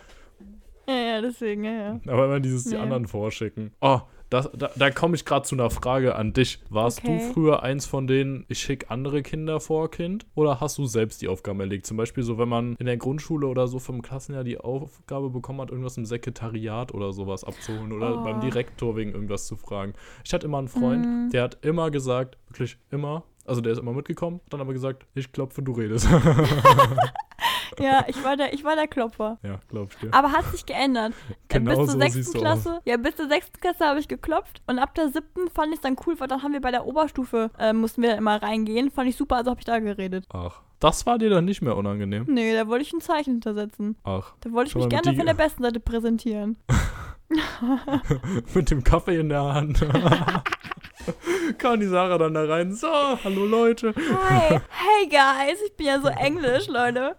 [0.88, 2.00] Ja, ja, deswegen, ja, ja.
[2.08, 2.82] Aber immer dieses die Ja.
[2.84, 3.72] anderen vorschicken.
[3.80, 4.02] Oh,
[4.34, 6.60] das, da, da komme ich gerade zu einer Frage an dich.
[6.70, 7.20] Warst Okay.
[7.28, 10.26] du früher eins von denen, ich schicke andere Kinder vor, Kind?
[10.36, 11.86] Oder hast du selbst die Aufgaben erlegt?
[11.86, 15.62] Zum Beispiel so, wenn man in der Grundschule oder so vom Klassenjahr die Aufgabe bekommen
[15.62, 18.24] hat, irgendwas im Sekretariat oder sowas abzuholen oder Oh.
[18.24, 19.94] beim Direktor wegen irgendwas zu fragen.
[20.26, 21.30] Ich hatte immer einen Freund, Mhm.
[21.32, 25.32] der hat immer gesagt, wirklich immer, also der ist immer mitgekommen, dann aber gesagt, ich
[25.32, 26.08] klopfe, du redest.
[27.80, 29.38] Ja, ich war der, ich war der Klopfer.
[29.44, 30.14] ja, glaub ich dir.
[30.14, 31.14] Aber hat sich geändert.
[31.54, 34.08] Äh, Genau bis zur so sechsten du Klasse, ja, bis zur sechsten Klasse habe ich
[34.08, 36.72] geklopft und ab der siebten fand ich es dann cool, weil dann haben wir bei
[36.72, 38.90] der Oberstufe, äh, mussten wir dann immer reingehen.
[38.90, 40.26] Fand ich super, also habe ich da geredet.
[40.34, 42.26] Ach, das war dir dann nicht mehr unangenehm?
[42.28, 43.98] Nee, da wollte ich ein Zeichen hintersetzen.
[44.04, 46.58] Ach, Da wollte ich mich gerne die- von der besten Seite präsentieren.
[48.54, 49.86] mit dem Kaffee in der Hand.
[51.58, 52.74] Kam die Sarah dann da rein.
[52.74, 53.94] So, hallo Leute.
[53.96, 57.16] Hi, hey guys, ich bin ja so englisch, Leute.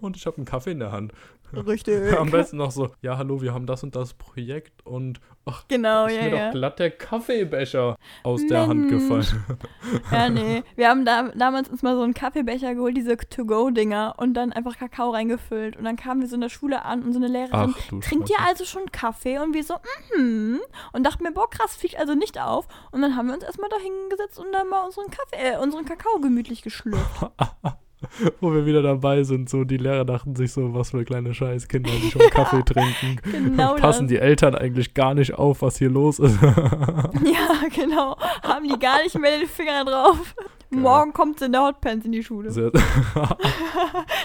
[0.00, 1.12] Und ich habe einen Kaffee in der Hand.
[1.52, 2.16] Richtig.
[2.18, 6.06] Am besten noch so, ja, hallo, wir haben das und das Projekt und ach, Genau,
[6.06, 6.50] ist ja, mir doch ja.
[6.50, 9.08] glatt der Kaffeebecher aus der Hand Mensch.
[9.08, 9.44] gefallen.
[10.10, 10.62] Ja, nee.
[10.76, 14.76] Wir haben da, damals uns mal so einen Kaffeebecher geholt, diese To-Go-Dinger, und dann einfach
[14.76, 15.76] Kakao reingefüllt.
[15.76, 18.30] Und dann kamen wir so in der Schule an und so eine Lehrerin, Ach trinkt
[18.30, 19.38] ihr also schon Kaffee?
[19.38, 19.74] Und wir so,
[20.16, 20.60] mhm.
[20.92, 22.66] Und dachten mir, boah, krass, fliegt also nicht auf.
[22.90, 25.84] Und dann haben wir uns erstmal da hingesetzt und dann mal unseren Kaffee, äh, unseren
[25.84, 27.26] Kakao gemütlich geschlürft.
[28.40, 31.90] Wo wir wieder dabei sind, so die Lehrer dachten sich so, was für kleine Scheißkinder,
[32.02, 33.20] die schon Kaffee trinken.
[33.30, 34.10] Genau Passen das.
[34.10, 36.38] die Eltern eigentlich gar nicht auf, was hier los ist.
[36.42, 38.16] Ja, genau.
[38.42, 40.34] Haben die gar nicht mehr den Finger drauf.
[40.70, 42.50] Morgen kommt sie in der Hotpants in die Schule.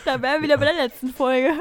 [0.06, 1.52] Da wären wir wieder bei der letzten Folge.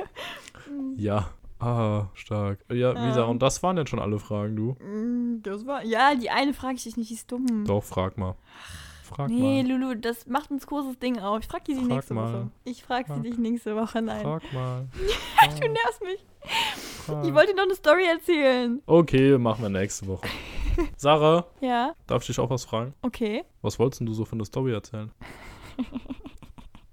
[0.96, 1.28] ja.
[1.58, 2.58] Ah, stark.
[2.68, 3.06] Ja, Ja.
[3.06, 4.76] Lisa, und das waren jetzt schon alle Fragen, du?
[4.84, 5.82] Mm, Das war.
[5.84, 7.64] Ja, die eine frage ich dich nicht, die ist dumm.
[7.66, 8.34] Doch, frag mal.
[9.06, 9.70] Frag Nee, mal.
[9.70, 11.40] Lulu, das macht uns großes Ding auf.
[11.40, 12.32] Ich frag die sie Frag nächste mal.
[12.32, 12.50] Woche.
[12.64, 13.22] Ich frag sie Frag.
[13.22, 14.22] dich nächste Woche, nein.
[14.22, 14.86] Frag mal.
[15.60, 16.24] Du nervst mich.
[17.06, 17.24] Frag.
[17.24, 18.82] Ich wollte dir noch eine Story erzählen.
[18.86, 20.26] Okay, machen wir nächste Woche.
[20.96, 22.94] Sarah, Ja, darf ich dich auch was fragen?
[23.02, 23.44] okay.
[23.62, 25.10] Was wolltest denn du so für eine Story erzählen?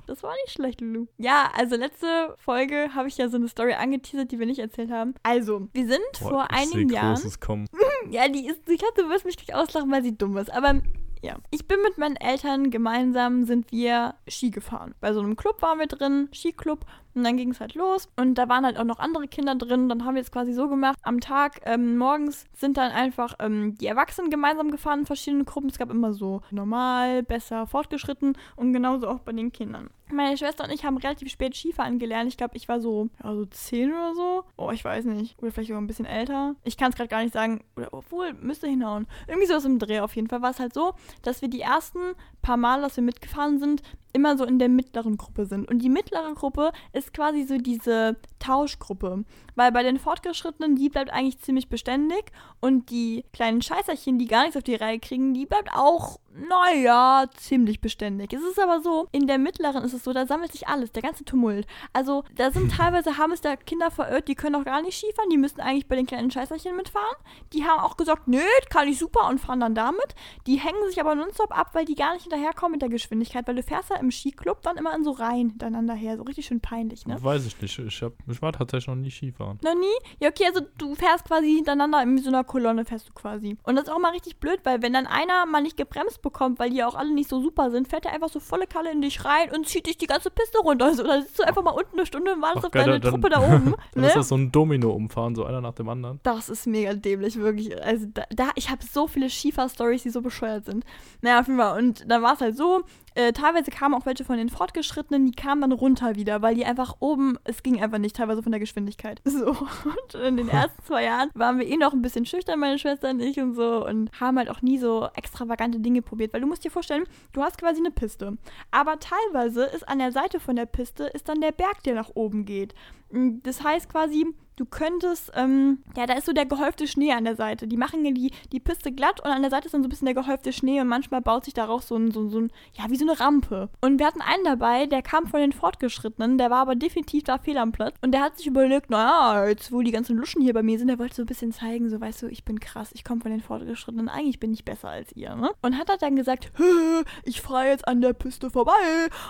[0.06, 1.06] Das war nicht schlecht, Lulu.
[1.18, 4.92] Ja, also letzte Folge habe ich ja so eine Story angeteasert, die wir nicht erzählt
[4.92, 5.16] haben.
[5.24, 7.16] Also, wir sind Boah, vor einigen Jahren.
[7.16, 7.68] Großes kommen.
[8.12, 10.52] Ja, die ist, ich glaube, du wirst mich gleich auslachen, weil sie dumm ist.
[10.52, 10.82] Aber
[11.24, 14.94] ja, ich bin mit meinen Eltern gemeinsam sind wir Ski gefahren.
[15.00, 16.86] Bei so einem Club waren wir drin, Skiclub.
[17.16, 18.10] Und dann ging es halt los.
[18.18, 19.88] Und da waren halt auch noch andere Kinder drin.
[19.88, 20.98] Dann haben wir es quasi so gemacht.
[21.04, 25.70] Am Tag ähm, morgens sind dann einfach ähm, die Erwachsenen gemeinsam gefahren in verschiedenen Gruppen.
[25.70, 29.92] Es gab immer so normal, besser, fortgeschritten und genauso auch bei den Kindern.
[30.14, 32.30] Meine Schwester und ich haben relativ spät Skifahren gelernt.
[32.30, 34.44] Ich glaube, ich war so, ja, so zehn oder so.
[34.58, 35.38] Oh, ich weiß nicht.
[35.42, 36.56] Oder vielleicht auch ein bisschen älter.
[36.64, 37.64] Ich kann es gerade gar nicht sagen.
[37.76, 39.08] Oder obwohl, müsste hinhauen.
[39.28, 40.42] Irgendwie so aus dem Dreh auf jeden Fall.
[40.42, 42.00] War es halt so, dass wir die ersten
[42.42, 43.82] paar Mal, dass wir mitgefahren sind,
[44.14, 45.68] immer so in der mittleren Gruppe sind.
[45.70, 49.26] Und die mittlere Gruppe ist quasi so diese Tauschgruppe.
[49.56, 52.32] Weil bei den Fortgeschrittenen, die bleibt eigentlich ziemlich beständig.
[52.60, 57.26] Und die kleinen Scheißerchen, die gar nichts auf die Reihe kriegen, die bleibt auch, naja,
[57.36, 58.34] ziemlich beständig.
[58.34, 61.04] Es ist aber so, in der mittleren ist es so, da sammelt sich alles, der
[61.04, 61.68] ganze Tumult.
[61.92, 65.30] Also, da sind teilweise, haben es da Kinder verirrt, die können auch gar nicht Skifahren,
[65.30, 67.16] die müssen eigentlich bei den kleinen Scheißerchen mitfahren.
[67.54, 70.16] Die haben auch gesagt, nö, kann ich super und fahren dann damit.
[70.48, 73.56] Die hängen sich aber nonstop ab, weil die gar nicht hinterherkommen mit der Geschwindigkeit, weil
[73.56, 76.60] du fährst ja im Skiclub dann immer in so Reihen hintereinander her, so richtig schön
[76.60, 77.18] peinlich, ne?
[77.22, 77.80] Weiß ich nicht.
[77.80, 79.58] Ich, hab, ich war tatsächlich noch nie Skifahren.
[79.64, 80.10] Noch nie?
[80.20, 83.58] Ja, okay, also du fährst quasi hintereinander in so einer Kolonne fährst du quasi.
[83.64, 86.60] Und das ist auch mal richtig blöd, weil wenn dann einer mal nicht gebremst bekommt,
[86.60, 88.92] weil die ja auch alle nicht so super sind, fährt er einfach so volle Kalle
[88.92, 90.86] in dich rein und zieht dich die ganze Piste runter.
[90.86, 93.12] Also, da sitzt du einfach mal unten eine Stunde und wartest auf geil, deine dann-
[93.12, 93.74] Truppe da oben.
[93.94, 94.08] Dann ne?
[94.08, 96.20] ist das so ein Domino-Umfahren, so einer nach dem anderen.
[96.24, 97.82] Das ist mega dämlich, wirklich.
[97.82, 100.84] Also da, da ich habe so viele Skifahr-Stories, die so bescheuert sind.
[101.22, 101.78] Naja, auf jeden Fall.
[101.80, 102.84] Und dann war es halt so,
[103.16, 106.66] äh, teilweise kamen auch welche von den Fortgeschrittenen, die kamen dann runter wieder, weil die
[106.66, 109.22] einfach oben, es ging einfach nicht, teilweise von der Geschwindigkeit.
[109.34, 109.48] So.
[109.50, 113.10] Und in den ersten zwei Jahren waren wir eh noch ein bisschen schüchtern, meine Schwester
[113.10, 116.48] und ich und so, und haben halt auch nie so extravagante Dinge probiert, weil du
[116.48, 118.38] musst dir vorstellen, du hast quasi eine Piste.
[118.70, 122.12] Aber teilweise ist an der Seite von der Piste ist dann der Berg, der nach
[122.14, 122.76] oben geht.
[123.14, 127.24] Mm, Das heißt quasi, du könntest, ähm, ja, da ist so der gehäufte Schnee an
[127.26, 127.66] der Seite.
[127.68, 129.90] Die machen ja die, die Piste glatt und an der Seite ist dann so ein
[129.90, 132.84] bisschen der gehäufte Schnee und manchmal baut sich daraus so ein, so, so ein, ja,
[132.90, 133.70] wie so eine Rampe.
[133.82, 137.40] Und wir hatten einen dabei, der kam von den Fortgeschrittenen, der war aber definitiv da
[137.40, 140.54] fehl am Platz und der hat sich überlegt, naja, jetzt wo die ganzen Luschen hier
[140.54, 142.92] bei mir sind, der wollte so ein bisschen zeigen, so, weißt du, ich bin krass,
[142.94, 145.50] ich komme von den Fortgeschrittenen, eigentlich bin ich besser als ihr, ne?
[145.64, 148.72] Und hat dann gesagt, "Hö, ich fahre jetzt an der Piste vorbei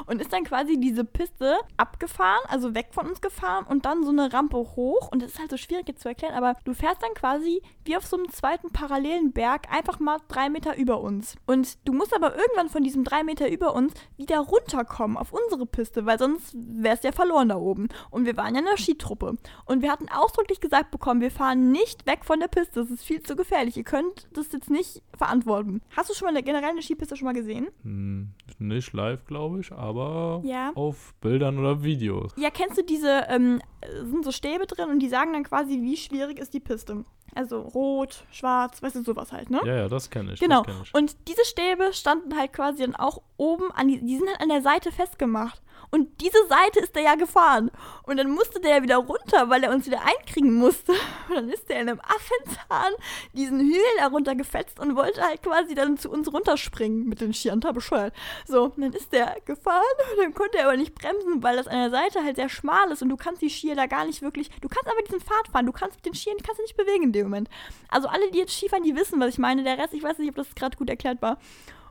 [0.05, 4.09] und ist dann quasi diese Piste abgefahren, also weg von uns gefahren und dann so
[4.11, 5.09] eine Rampe hoch.
[5.11, 7.97] Und das ist halt so schwierig jetzt zu erklären, aber du fährst dann quasi wie
[7.97, 11.35] auf so einem zweiten parallelen Berg einfach mal drei Meter über uns.
[11.45, 15.65] Und du musst aber irgendwann von diesem drei Meter über uns wieder runterkommen auf unsere
[15.65, 17.89] Piste, weil sonst wärst du ja verloren da oben.
[18.11, 19.33] Und wir waren ja eine Skitruppe.
[19.65, 22.81] Und wir hatten ausdrücklich gesagt bekommen, wir fahren nicht weg von der Piste.
[22.81, 23.75] Das ist viel zu gefährlich.
[23.75, 25.81] Ihr könnt das jetzt nicht verantworten.
[25.95, 27.67] Hast du schon mal eine, generell eine Skipiste schon mal gesehen?
[27.83, 30.71] Hm, nicht live, glaube ich, aber Ja.
[30.75, 32.31] auf Bildern oder Videos.
[32.37, 35.81] Ja, kennst du diese, ähm, äh, sind so Stäbe drin und die sagen dann quasi,
[35.81, 37.03] wie schwierig ist die Piste.
[37.35, 39.59] Also rot, schwarz, weißt du, sowas halt, ne?
[39.65, 40.39] Ja, ja, das kenne ich.
[40.39, 40.61] Genau.
[40.61, 40.93] Kenn ich.
[40.93, 44.49] Und diese Stäbe standen halt quasi dann auch oben an die, die sind halt an
[44.49, 45.61] der Seite festgemacht.
[45.91, 47.71] Und diese Seite ist der ja gefahren.
[48.03, 50.91] Und dann musste der ja wieder runter, weil er uns wieder einkriegen musste.
[51.29, 52.93] Und dann ist der in einem Affenzahn
[53.33, 57.59] diesen Hügel da runtergefetzt und wollte halt quasi dann zu uns runterspringen mit den Skiern.
[57.59, 58.13] Da bescheuert.
[58.47, 59.81] So, und dann ist der gefahren
[60.11, 62.91] und dann konnte er aber nicht bremsen, weil das an der Seite halt sehr schmal
[62.91, 64.49] ist und du kannst die Skier da gar nicht wirklich.
[64.61, 67.03] Du kannst aber diesen Pfad fahren, du kannst mit den Skiern, kannst du nicht bewegen
[67.03, 67.49] in dem Moment.
[67.89, 69.63] Also alle, die jetzt Skifahren, die wissen, was ich meine.
[69.63, 71.37] Der Rest, ich weiß nicht, ob das gerade gut erklärt war.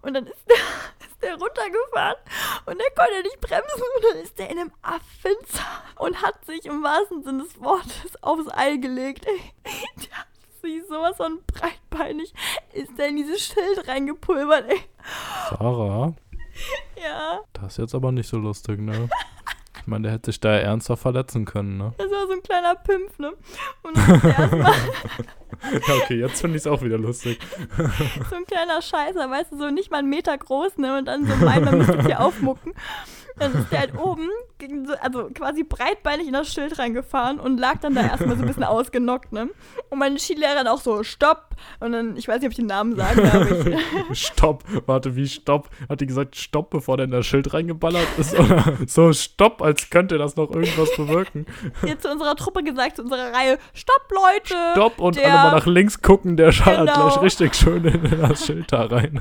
[0.03, 0.57] Und dann ist der,
[1.09, 2.17] ist der runtergefahren
[2.67, 6.67] und der konnte nicht bremsen und dann ist der in einem Affenzahn und hat sich
[6.67, 9.27] im wahrsten Sinne des Wortes aufs Ei gelegt.
[9.27, 9.41] Ey,
[9.97, 10.27] der hat
[10.61, 12.33] sich sowas von breitbeinig
[12.73, 14.81] ist der in dieses Schild reingepulvert, ey.
[15.51, 16.15] Sarah,
[17.03, 19.09] Ja, das ist jetzt aber nicht so lustig, ne?
[19.83, 21.93] Ich meine, der hätte sich da ernsthaft verletzen können, ne?
[21.99, 23.33] das war so ein kleiner Pimpf, ne?
[23.83, 24.75] Und erstmal
[25.89, 27.41] Ja, okay, jetzt finde ich es auch wieder lustig.
[27.77, 30.99] so ein kleiner Scheißer, weißt du, so nicht mal einen Meter groß, ne?
[30.99, 32.75] Und dann so meint, man müsste hier aufmucken.
[33.39, 34.29] Dann ist der halt oben,
[34.59, 38.43] gegen so, also quasi breitbeinig in das Schild reingefahren und lag dann da erstmal so
[38.43, 39.49] ein bisschen ausgenockt, ne?
[39.91, 41.51] Und meine Skilehrerin auch so, stopp!
[41.81, 45.69] Und dann, ich weiß nicht, ob ich den Namen sagen darf, Stopp, warte, wie Stopp?
[45.89, 48.35] Hat die gesagt Stopp, bevor der in das Schild reingeballert ist?
[48.39, 51.47] Oder so Stopp, als könnte das noch irgendwas bewirken?
[51.87, 54.55] ihr zu unserer Truppe gesagt, zu unserer Reihe, stopp, Leute!
[54.73, 57.09] Stopp und der- alle mal nach links gucken, der schallert Genau.
[57.09, 59.21] gleich richtig schön in das Schild da rein.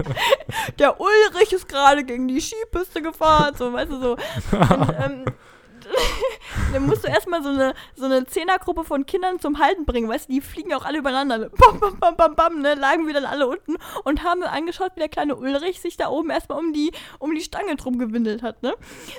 [0.79, 4.11] der Ulrich ist gerade gegen die Skipiste gefahren, so, weißt du, so.
[4.51, 5.25] Und, ähm,
[6.73, 10.29] dann musst du erstmal so eine, so eine Zehnergruppe von Kindern zum Halten bringen, weißt
[10.29, 11.49] du, die fliegen auch alle übereinander.
[11.49, 12.75] Bam, bam, bam, bam, bam, ne?
[12.75, 16.29] Lagen wir dann alle unten und haben angeschaut, wie der kleine Ulrich sich da oben
[16.29, 18.73] erstmal um die, um die Stange drum gewindelt hat, ne?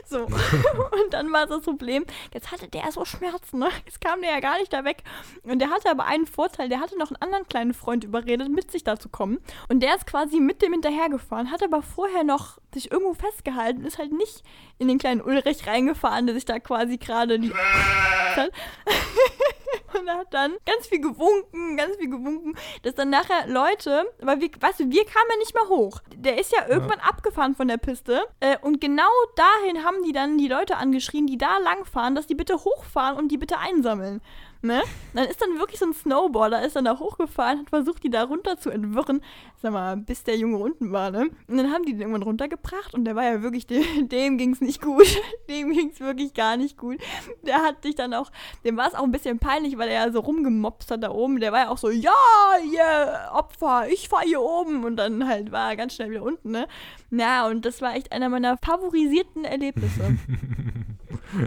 [0.06, 0.18] So.
[0.24, 3.68] und dann war das Problem, jetzt hatte der so Schmerzen, ne?
[3.84, 5.02] Jetzt kam der ja gar nicht da weg.
[5.42, 8.70] Und der hatte aber einen Vorteil, der hatte noch einen anderen kleinen Freund überredet, mit
[8.70, 9.38] sich da zu kommen.
[9.68, 13.98] Und der ist quasi mit dem hinterhergefahren, hat aber vorher noch sich irgendwo festgehalten, ist
[13.98, 14.42] halt nicht
[14.78, 17.52] in den kleinen Ulrich reingefahren, der sich da quasi gerade die
[19.98, 24.40] und er hat dann ganz viel gewunken, ganz viel gewunken, dass dann nachher Leute, weil
[24.40, 26.00] wir, weißt du, wir kamen ja nicht mehr hoch.
[26.16, 27.04] Der ist ja irgendwann ja.
[27.04, 31.38] abgefahren von der Piste äh, und genau dahin haben die dann die Leute angeschrien, die
[31.38, 34.20] da langfahren, dass die bitte hochfahren und die bitte einsammeln
[34.62, 34.82] ne?
[35.14, 38.24] Dann ist dann wirklich so ein Snowboarder, ist dann da hochgefahren, hat versucht, die da
[38.24, 39.20] runter zu entwirren,
[39.60, 41.30] sag mal, bis der Junge unten war, ne?
[41.48, 44.60] Und dann haben die den irgendwann runtergebracht und der war ja wirklich, dem, dem ging's
[44.60, 45.06] nicht gut.
[45.48, 46.98] dem ging's wirklich gar nicht gut.
[47.42, 48.30] Der hat sich dann auch,
[48.64, 51.40] dem war es auch ein bisschen peinlich, weil er ja so rumgemopst hat da oben.
[51.40, 52.12] Der war ja auch so, ja,
[52.72, 54.84] ihr Opfer, ich fahr hier oben.
[54.84, 56.66] Und dann halt war er ganz schnell wieder unten, ne?
[57.10, 60.16] Ja, und das war echt einer meiner favorisierten Erlebnisse.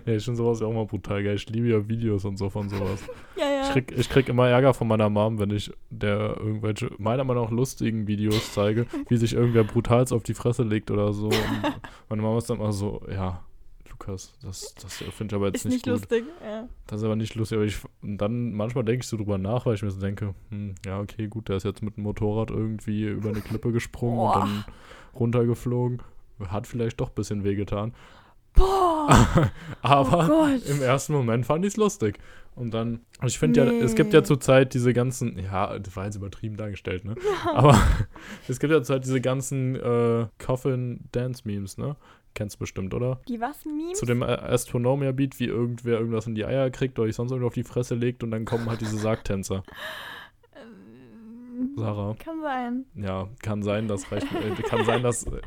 [0.05, 1.36] ja, ich finde sowas ja auch mal brutal geil.
[1.36, 3.03] Ich liebe ja Videos und so von sowas.
[3.38, 3.61] ja, ja.
[3.63, 7.45] Ich krieg, ich krieg immer Ärger von meiner Mom, wenn ich der irgendwelche, meiner Meinung
[7.45, 11.27] nach lustigen Videos zeige, wie sich irgendwer brutal auf die Fresse legt oder so.
[11.27, 11.73] Und
[12.09, 13.43] meine Mama ist dann immer so, ja,
[13.89, 16.25] Lukas, das, das finde ich aber jetzt ist nicht, nicht lustig.
[16.43, 16.67] Ja.
[16.88, 17.57] Das ist aber nicht lustig.
[17.57, 20.36] Aber ich, und dann manchmal denke ich so drüber nach, weil ich mir so denke,
[20.49, 24.19] hm, ja, okay, gut, der ist jetzt mit dem Motorrad irgendwie über eine Klippe gesprungen
[24.19, 24.27] oh.
[24.27, 24.65] und dann
[25.15, 26.01] runtergeflogen.
[26.47, 27.93] Hat vielleicht doch ein bisschen wehgetan.
[28.56, 29.51] Boah!
[29.82, 32.18] Aber oh im ersten Moment fand ich es lustig.
[32.56, 33.80] Und dann, ich finde nee.
[33.80, 37.16] ja, es gibt ja zurzeit diese ganzen, ja, das war jetzt übertrieben dargestellt, ne?
[37.18, 37.53] Ja.
[37.53, 37.78] Aber
[38.47, 41.97] es gibt ja zurzeit diese ganzen äh, Coffin-Dance-Memes, ne?
[42.34, 43.20] Kennst du bestimmt, oder?
[43.28, 43.97] Die was Memes?
[43.97, 47.53] Zu dem Astronomia-Beat, wie irgendwer irgendwas in die Eier kriegt oder ich sonst irgendwo auf
[47.53, 49.64] die Fresse legt und dann kommen halt diese Sargtänzer.
[51.76, 52.16] Sarah.
[52.20, 52.86] Kann sein.
[52.95, 54.28] Ja, kann sein, das reicht.
[54.34, 55.41] Äh, kann sein, dass, äh,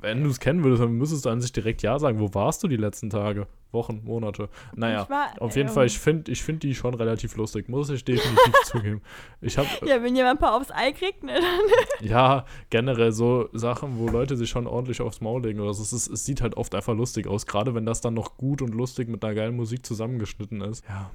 [0.00, 2.20] wenn du es kennen würdest, dann müsstest du an sich direkt Ja sagen.
[2.20, 3.46] Wo warst du die letzten Tage?
[3.70, 4.48] Wochen, Monate?
[4.74, 7.68] Naja, war, auf jeden ähm, Fall, ich finde ich find die schon relativ lustig.
[7.68, 9.02] Muss ich definitiv zugeben.
[9.40, 11.38] Ich hab, ja, wenn jemand ein paar aufs Ei kriegt, ne,
[12.00, 15.82] ja, generell so Sachen, wo Leute sich schon ordentlich aufs Maul legen oder so.
[15.82, 17.46] Es, ist, es sieht halt oft einfach lustig aus.
[17.46, 20.84] Gerade wenn das dann noch gut und lustig mit einer geilen Musik zusammengeschnitten ist.
[20.88, 21.10] Ja,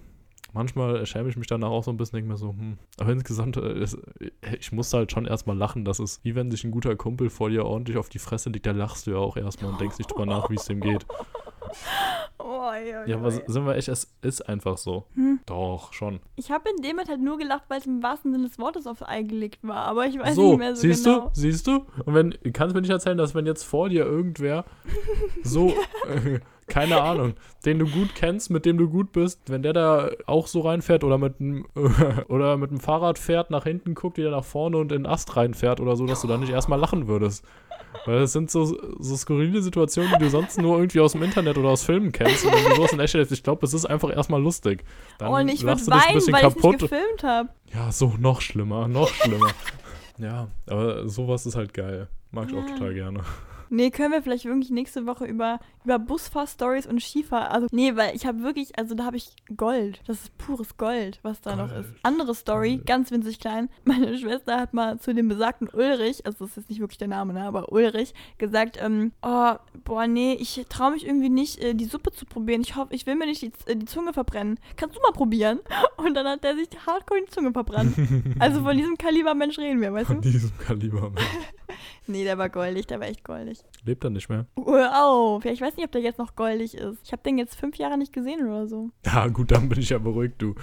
[0.53, 2.77] manchmal schäme ich mich danach auch so ein bisschen, denke mir so, hm.
[2.97, 3.85] Aber insgesamt, äh,
[4.57, 5.85] ich muss halt schon erstmal lachen.
[5.85, 8.65] Das ist wie wenn sich ein guter Kumpel vor dir ordentlich auf die Fresse liegt,
[8.65, 11.05] da lachst du ja auch erstmal und denkst nicht drüber nach, wie es dem geht.
[12.39, 15.05] Oh, ja, ja, aber sind wir echt, es ist einfach so.
[15.15, 15.39] Hm.
[15.45, 16.19] Doch, schon.
[16.35, 19.01] Ich habe in dem halt nur gelacht, weil es im wahrsten Sinne des Wortes aufs
[19.01, 21.31] Ei gelegt war, aber ich weiß so, nicht mehr so siehst genau.
[21.33, 21.81] Siehst du?
[21.81, 22.03] Siehst du?
[22.05, 24.65] Und wenn, kannst du mir nicht erzählen, dass wenn jetzt vor dir irgendwer
[25.43, 25.69] so,
[26.07, 27.33] äh, keine Ahnung,
[27.65, 31.03] den du gut kennst, mit dem du gut bist, wenn der da auch so reinfährt
[31.03, 31.65] oder mit einem
[32.27, 35.05] oder mit dem Fahrrad fährt, nach hinten guckt, wie der nach vorne und in den
[35.05, 37.45] Ast reinfährt oder so, dass du dann nicht erstmal lachen würdest.
[38.05, 38.65] Weil das sind so,
[38.99, 42.45] so skurrile Situationen, die du sonst nur irgendwie aus dem Internet oder aus Filmen kennst.
[42.45, 44.83] Und wenn du sowas in echt ich glaube, es ist einfach erstmal lustig.
[45.19, 46.75] Dann oh, und ich würde weinen, weil kaputt.
[46.75, 47.49] ich nicht gefilmt habe.
[47.73, 49.49] Ja, so noch schlimmer, noch schlimmer.
[50.17, 52.07] ja, aber sowas ist halt geil.
[52.31, 53.21] Mag ich auch total gerne.
[53.69, 57.51] Nee, können wir vielleicht wirklich nächste Woche über, über Busfahr-Stories und Skifahr.
[57.51, 60.01] Also, nee, weil ich habe wirklich, also da habe ich Gold.
[60.07, 61.69] Das ist pures Gold, was da Gold.
[61.71, 61.89] noch ist.
[62.03, 62.85] Andere Story, Gold.
[62.85, 63.69] ganz winzig klein.
[63.85, 67.07] Meine Schwester hat mal zu dem besagten Ulrich, also das ist jetzt nicht wirklich der
[67.07, 69.53] Name, ne, aber Ulrich, gesagt, ähm, oh,
[69.83, 72.61] boah, nee, ich traue mich irgendwie nicht, äh, die Suppe zu probieren.
[72.61, 74.59] Ich hoffe, ich will mir nicht die, äh, die Zunge verbrennen.
[74.75, 75.59] Kannst du mal probieren?
[75.97, 77.95] Und dann hat er sich hardcore die Zunge verbrannt.
[78.39, 80.13] also von diesem Kaliber Mensch reden wir, weißt du?
[80.13, 81.23] Von diesem Kaliber Mensch.
[82.07, 83.59] nee, der war goldig, der war echt goldig.
[83.85, 84.45] Lebt er nicht mehr?
[84.55, 85.43] Wow.
[85.45, 86.99] Ich weiß nicht, ob der jetzt noch goldig ist.
[87.03, 88.91] Ich habe den jetzt fünf Jahre nicht gesehen oder so.
[89.05, 90.55] Ja, gut, dann bin ich ja beruhigt, du.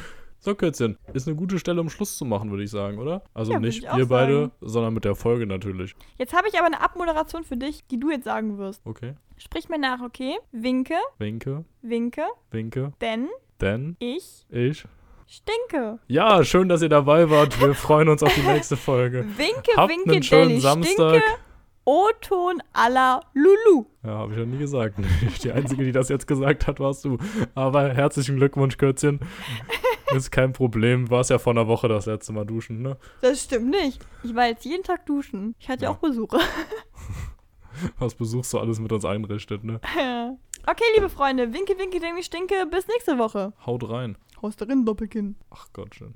[0.43, 0.97] So, Kürzchen.
[1.13, 3.23] Ist eine gute Stelle, um Schluss zu machen, würde ich sagen, oder?
[3.35, 5.95] Also ja, nicht wir beide, sondern mit der Folge natürlich.
[6.17, 8.81] Jetzt habe ich aber eine Abmoderation für dich, die du jetzt sagen wirst.
[8.87, 9.15] Okay.
[9.37, 10.39] Sprich mir nach, okay?
[10.51, 10.97] Winke.
[11.19, 11.65] Winke.
[11.83, 12.25] Winke.
[12.51, 12.93] Winke.
[13.03, 13.29] Denn.
[13.61, 13.97] Denn.
[13.99, 14.47] Ich.
[14.49, 14.85] Ich.
[15.27, 15.99] Stinke.
[16.09, 17.61] Ja, schön, dass ihr dabei wart.
[17.61, 19.27] Wir freuen uns auf die nächste Folge.
[19.37, 21.23] Winke, Habt winke, einen schönen Samstag.
[21.23, 21.50] Stinke.
[21.85, 23.87] O-Ton à la Lulu.
[24.03, 24.97] Ja, habe ich ja nie gesagt.
[25.43, 27.19] Die Einzige, die das jetzt gesagt hat, warst du.
[27.55, 29.21] Aber herzlichen Glückwunsch, Kürzchen.
[30.15, 31.11] Ist kein Problem.
[31.11, 32.97] War es ja vor einer Woche das letzte Mal duschen, ne?
[33.23, 34.01] Das stimmt nicht.
[34.23, 35.55] Ich war jetzt jeden Tag duschen.
[35.59, 36.39] Ich hatte ja, ja auch Besuche.
[37.99, 39.81] Was besuchst du alles mit uns einrichtet, ne?
[39.97, 40.37] Ja.
[40.67, 41.55] Okay, liebe Freunde.
[41.55, 42.67] Winke, winke, denke, stinke.
[42.71, 43.55] Bis nächste Woche.
[43.65, 44.19] Haut rein.
[44.43, 45.37] Haus darin, Doppelkinn.
[45.49, 46.15] Ach Gott, schön.